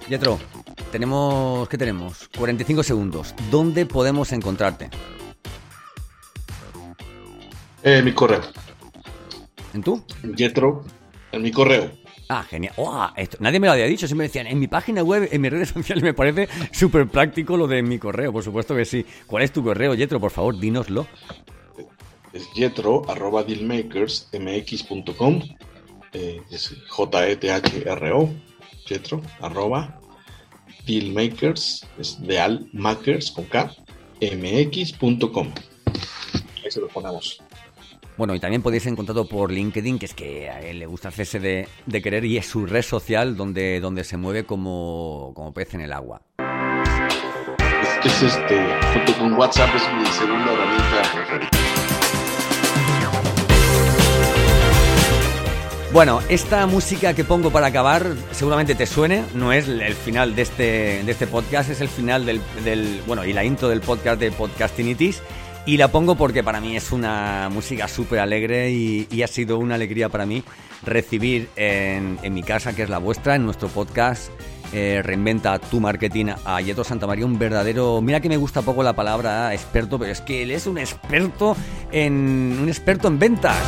Yetro, 0.08 0.40
tenemos, 0.90 1.68
¿qué 1.68 1.78
tenemos? 1.78 2.28
45 2.36 2.82
segundos. 2.82 3.34
¿Dónde 3.50 3.86
podemos 3.86 4.32
encontrarte? 4.32 4.90
En 7.82 8.04
mi 8.04 8.12
correo. 8.12 8.42
¿En 9.72 9.82
tú? 9.82 10.04
Yetro, 10.36 10.84
en 11.32 11.40
mi 11.42 11.50
correo. 11.50 11.90
Ah, 12.28 12.42
genial. 12.44 12.74
esto, 13.16 13.38
nadie 13.40 13.58
me 13.58 13.66
lo 13.66 13.72
había 13.72 13.86
dicho, 13.86 14.06
siempre 14.06 14.24
me 14.24 14.28
decían, 14.28 14.46
en 14.46 14.60
mi 14.60 14.68
página 14.68 15.02
web, 15.02 15.28
en 15.32 15.40
mis 15.40 15.50
redes 15.50 15.68
sociales, 15.70 16.04
me 16.04 16.14
parece 16.14 16.48
súper 16.70 17.08
práctico 17.08 17.56
lo 17.56 17.66
de 17.66 17.82
mi 17.82 17.98
correo, 17.98 18.32
por 18.32 18.44
supuesto 18.44 18.76
que 18.76 18.84
sí. 18.84 19.04
¿Cuál 19.26 19.42
es 19.42 19.52
tu 19.52 19.64
correo, 19.64 19.94
Yetro? 19.94 20.20
Por 20.20 20.30
favor, 20.30 20.56
dínoslo. 20.58 21.06
Es 22.32 22.48
yetro, 22.54 23.10
arroba 23.10 23.42
dealmakersmx.com, 23.42 25.42
eh, 26.12 26.40
es 26.48 26.76
J-E-T-H-R-O, 26.88 28.30
yetro, 28.86 29.20
arroba 29.40 30.00
dealmakers, 30.86 31.86
es 31.98 32.20
dealmakers 32.20 33.30
con 33.30 33.44
K, 33.46 33.72
mx.com. 34.20 35.52
Ahí 36.64 36.70
se 36.70 36.80
lo 36.80 36.88
ponemos. 36.88 37.40
Bueno, 38.16 38.34
y 38.34 38.40
también 38.40 38.60
podéis 38.60 38.86
encontrarlo 38.86 39.26
por 39.26 39.50
LinkedIn, 39.50 39.98
que 39.98 40.06
es 40.06 40.14
que 40.14 40.50
a 40.50 40.60
él 40.60 40.78
le 40.78 40.86
gusta 40.86 41.08
hacerse 41.08 41.40
de, 41.40 41.66
de 41.86 42.02
querer 42.02 42.24
y 42.26 42.36
es 42.36 42.46
su 42.46 42.66
red 42.66 42.82
social 42.82 43.36
donde, 43.36 43.80
donde 43.80 44.04
se 44.04 44.18
mueve 44.18 44.44
como, 44.44 45.32
como 45.34 45.54
pez 45.54 45.72
en 45.74 45.80
el 45.80 45.92
agua. 45.92 46.20
Es, 48.04 48.22
este, 48.22 48.78
junto 48.92 49.18
con 49.18 49.32
WhatsApp, 49.34 49.74
es 49.74 49.82
mi 49.94 50.06
segunda 50.06 50.52
herramienta 50.52 51.69
Bueno, 55.92 56.20
esta 56.28 56.64
música 56.66 57.14
que 57.14 57.24
pongo 57.24 57.50
para 57.50 57.66
acabar 57.66 58.06
seguramente 58.30 58.76
te 58.76 58.86
suene, 58.86 59.24
no 59.34 59.52
es 59.52 59.66
el 59.66 59.94
final 59.94 60.36
de 60.36 60.42
este, 60.42 61.02
de 61.02 61.10
este 61.10 61.26
podcast, 61.26 61.68
es 61.68 61.80
el 61.80 61.88
final 61.88 62.24
del, 62.24 63.02
bueno, 63.08 63.24
y 63.24 63.32
la 63.32 63.42
intro 63.42 63.68
del 63.68 63.80
podcast 63.80 64.20
de 64.20 64.30
Podcastinitis. 64.30 65.20
Y 65.66 65.78
la 65.78 65.88
pongo 65.88 66.14
porque 66.14 66.44
para 66.44 66.60
mí 66.60 66.76
es 66.76 66.92
una 66.92 67.48
música 67.50 67.88
súper 67.88 68.20
alegre 68.20 68.70
y, 68.70 69.22
ha 69.22 69.26
sido 69.26 69.58
una 69.58 69.74
alegría 69.74 70.08
para 70.08 70.26
mí 70.26 70.44
recibir 70.84 71.48
en, 71.56 72.18
mi 72.32 72.42
casa, 72.44 72.72
que 72.72 72.84
es 72.84 72.88
la 72.88 72.98
vuestra, 72.98 73.34
en 73.34 73.44
nuestro 73.44 73.68
podcast 73.68 74.30
eh, 74.72 75.02
Reinventa 75.04 75.58
tu 75.58 75.80
Marketing 75.80 76.26
a 76.44 76.60
Yeto 76.60 76.84
Santamaría, 76.84 77.26
un 77.26 77.38
verdadero, 77.38 78.00
mira 78.00 78.20
que 78.20 78.28
me 78.28 78.36
gusta 78.36 78.62
poco 78.62 78.84
la 78.84 78.94
palabra 78.94 79.52
experto, 79.52 79.98
pero 79.98 80.12
es 80.12 80.20
que 80.20 80.44
él 80.44 80.52
es 80.52 80.66
un 80.66 80.78
experto 80.78 81.56
en, 81.90 82.58
un 82.62 82.68
experto 82.68 83.08
en 83.08 83.18
ventas. 83.18 83.58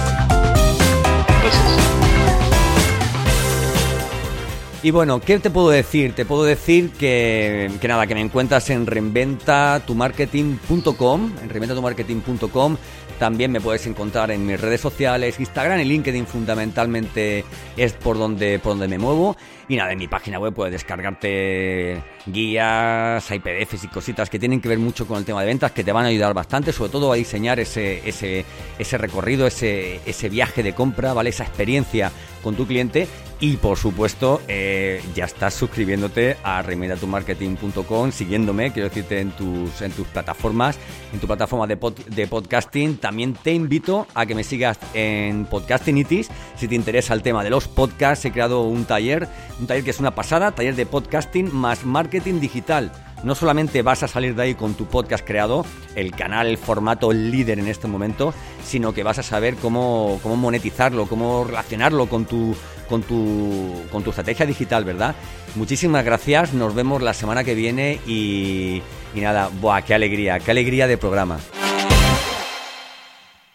Y 4.85 4.91
bueno, 4.91 5.21
¿qué 5.21 5.39
te 5.39 5.49
puedo 5.49 5.71
decir? 5.71 6.13
Te 6.13 6.25
puedo 6.25 6.43
decir 6.43 6.91
que, 6.91 7.71
nada, 7.87 8.05
que 8.09 8.17
me 8.17 8.21
encuentras 8.21 8.69
en 8.69 8.85
reinventatumarketing.com, 8.85 11.33
en 11.41 11.49
reinventatumarketing.com. 11.49 12.77
También 13.17 13.53
me 13.53 13.61
puedes 13.61 13.87
encontrar 13.87 14.33
en 14.33 14.45
mis 14.45 14.61
redes 14.61 14.81
sociales, 14.81 15.39
Instagram 15.39 15.79
y 15.79 15.85
LinkedIn 15.85 16.27
fundamentalmente 16.27 17.45
es 17.77 17.93
por 17.93 18.19
donde, 18.19 18.59
por 18.59 18.73
donde 18.73 18.89
me 18.89 18.99
muevo. 18.99 19.37
Y 19.69 19.77
nada, 19.77 19.93
en 19.93 20.01
mi 20.01 20.09
página 20.09 20.41
web 20.41 20.53
puedes 20.53 20.73
descargarte 20.73 22.03
guías, 22.27 23.31
hay 23.31 23.39
PDFs 23.39 23.85
y 23.85 23.89
cositas 23.89 24.29
que 24.29 24.41
tienen 24.41 24.61
que 24.61 24.69
ver 24.69 24.81
mucho 24.81 25.07
con 25.07 25.19
el 25.19 25.25
tema 25.25 25.43
de 25.43 25.47
ventas 25.47 25.71
que 25.71 25.85
te 25.85 25.93
van 25.93 26.07
a 26.07 26.09
ayudar 26.09 26.35
bastante, 26.35 26.73
sobre 26.73 26.91
todo 26.91 27.13
a 27.13 27.15
diseñar 27.15 27.61
ese, 27.61 28.03
ese, 28.09 28.45
ese 28.77 28.99
recorrido, 28.99 29.47
ese, 29.47 30.01
ese 30.05 30.29
viaje 30.29 30.65
de 30.65 30.75
compra, 30.75 31.13
¿vale? 31.13 31.31
Esa 31.31 31.45
experiencia 31.45 32.11
con 32.43 32.57
tu 32.57 32.67
cliente 32.67 33.07
y 33.43 33.57
por 33.57 33.77
supuesto, 33.77 34.41
eh, 34.47 35.03
ya 35.17 35.25
estás 35.25 35.55
suscribiéndote 35.55 36.37
a 36.45 36.63
remediatumarketing.com, 36.63 38.13
siguiéndome, 38.13 38.73
quiero 38.73 38.89
decirte, 38.89 39.19
en 39.19 39.33
tus, 39.33 39.83
en 39.83 39.91
tus 39.91 40.07
plataformas, 40.07 40.79
en 41.13 41.19
tu 41.19 41.27
plataforma 41.27 41.67
de, 41.67 41.77
de 42.07 42.29
podcasting. 42.29 42.99
También 42.99 43.35
te 43.35 43.53
invito 43.53 44.07
a 44.15 44.27
que 44.27 44.37
me 44.37 44.45
sigas 44.45 44.79
en 44.95 45.47
Podcastinitis. 45.47 46.31
Si 46.55 46.69
te 46.69 46.77
interesa 46.77 47.15
el 47.15 47.23
tema 47.23 47.43
de 47.43 47.51
los 47.51 47.67
podcasts, 47.67 48.25
he 48.25 48.31
creado 48.31 48.63
un 48.63 48.85
taller, 48.85 49.27
un 49.59 49.67
taller 49.67 49.83
que 49.83 49.91
es 49.91 49.99
una 49.99 50.15
pasada, 50.15 50.53
taller 50.53 50.77
de 50.77 50.87
podcasting 50.87 51.53
más 51.53 51.85
marketing 51.85 52.39
digital 52.39 52.93
no 53.23 53.35
solamente 53.35 53.83
vas 53.83 54.03
a 54.03 54.09
salir 54.09 54.35
de 54.35 54.43
ahí 54.43 54.55
con 54.55 54.75
tu 54.75 54.87
podcast 54.87 55.27
creado, 55.27 55.65
el 55.95 56.13
canal, 56.13 56.47
el 56.47 56.59
formato 56.59 57.13
líder 57.13 57.59
en 57.59 57.69
este 57.69 57.89
momento, 57.89 58.35
sino 58.65 58.93
que 58.93 59.03
vas 59.03 59.19
a 59.19 59.23
saber 59.23 59.57
cómo, 59.57 60.19
cómo 60.23 60.37
monetizarlo, 60.37 61.07
cómo 61.07 61.45
relacionarlo 61.45 62.09
con 62.09 62.25
tu, 62.25 62.55
con, 62.89 63.03
tu, 63.03 63.73
con 63.91 64.03
tu 64.03 64.11
estrategia 64.11 64.47
digital, 64.47 64.85
¿verdad? 64.85 65.15
Muchísimas 65.55 66.05
gracias, 66.05 66.53
nos 66.53 66.75
vemos 66.75 67.03
la 67.03 67.15
semana 67.15 67.45
que 67.45 67.55
viene 67.55 68.01
y, 68.07 68.83
y 69.15 69.21
nada, 69.21 69.51
¡buah, 69.61 69.83
qué 69.83 69.95
alegría, 69.95 70.39
qué 70.39 70.51
alegría 70.51 70.87
de 70.87 70.99
programa! 70.99 71.39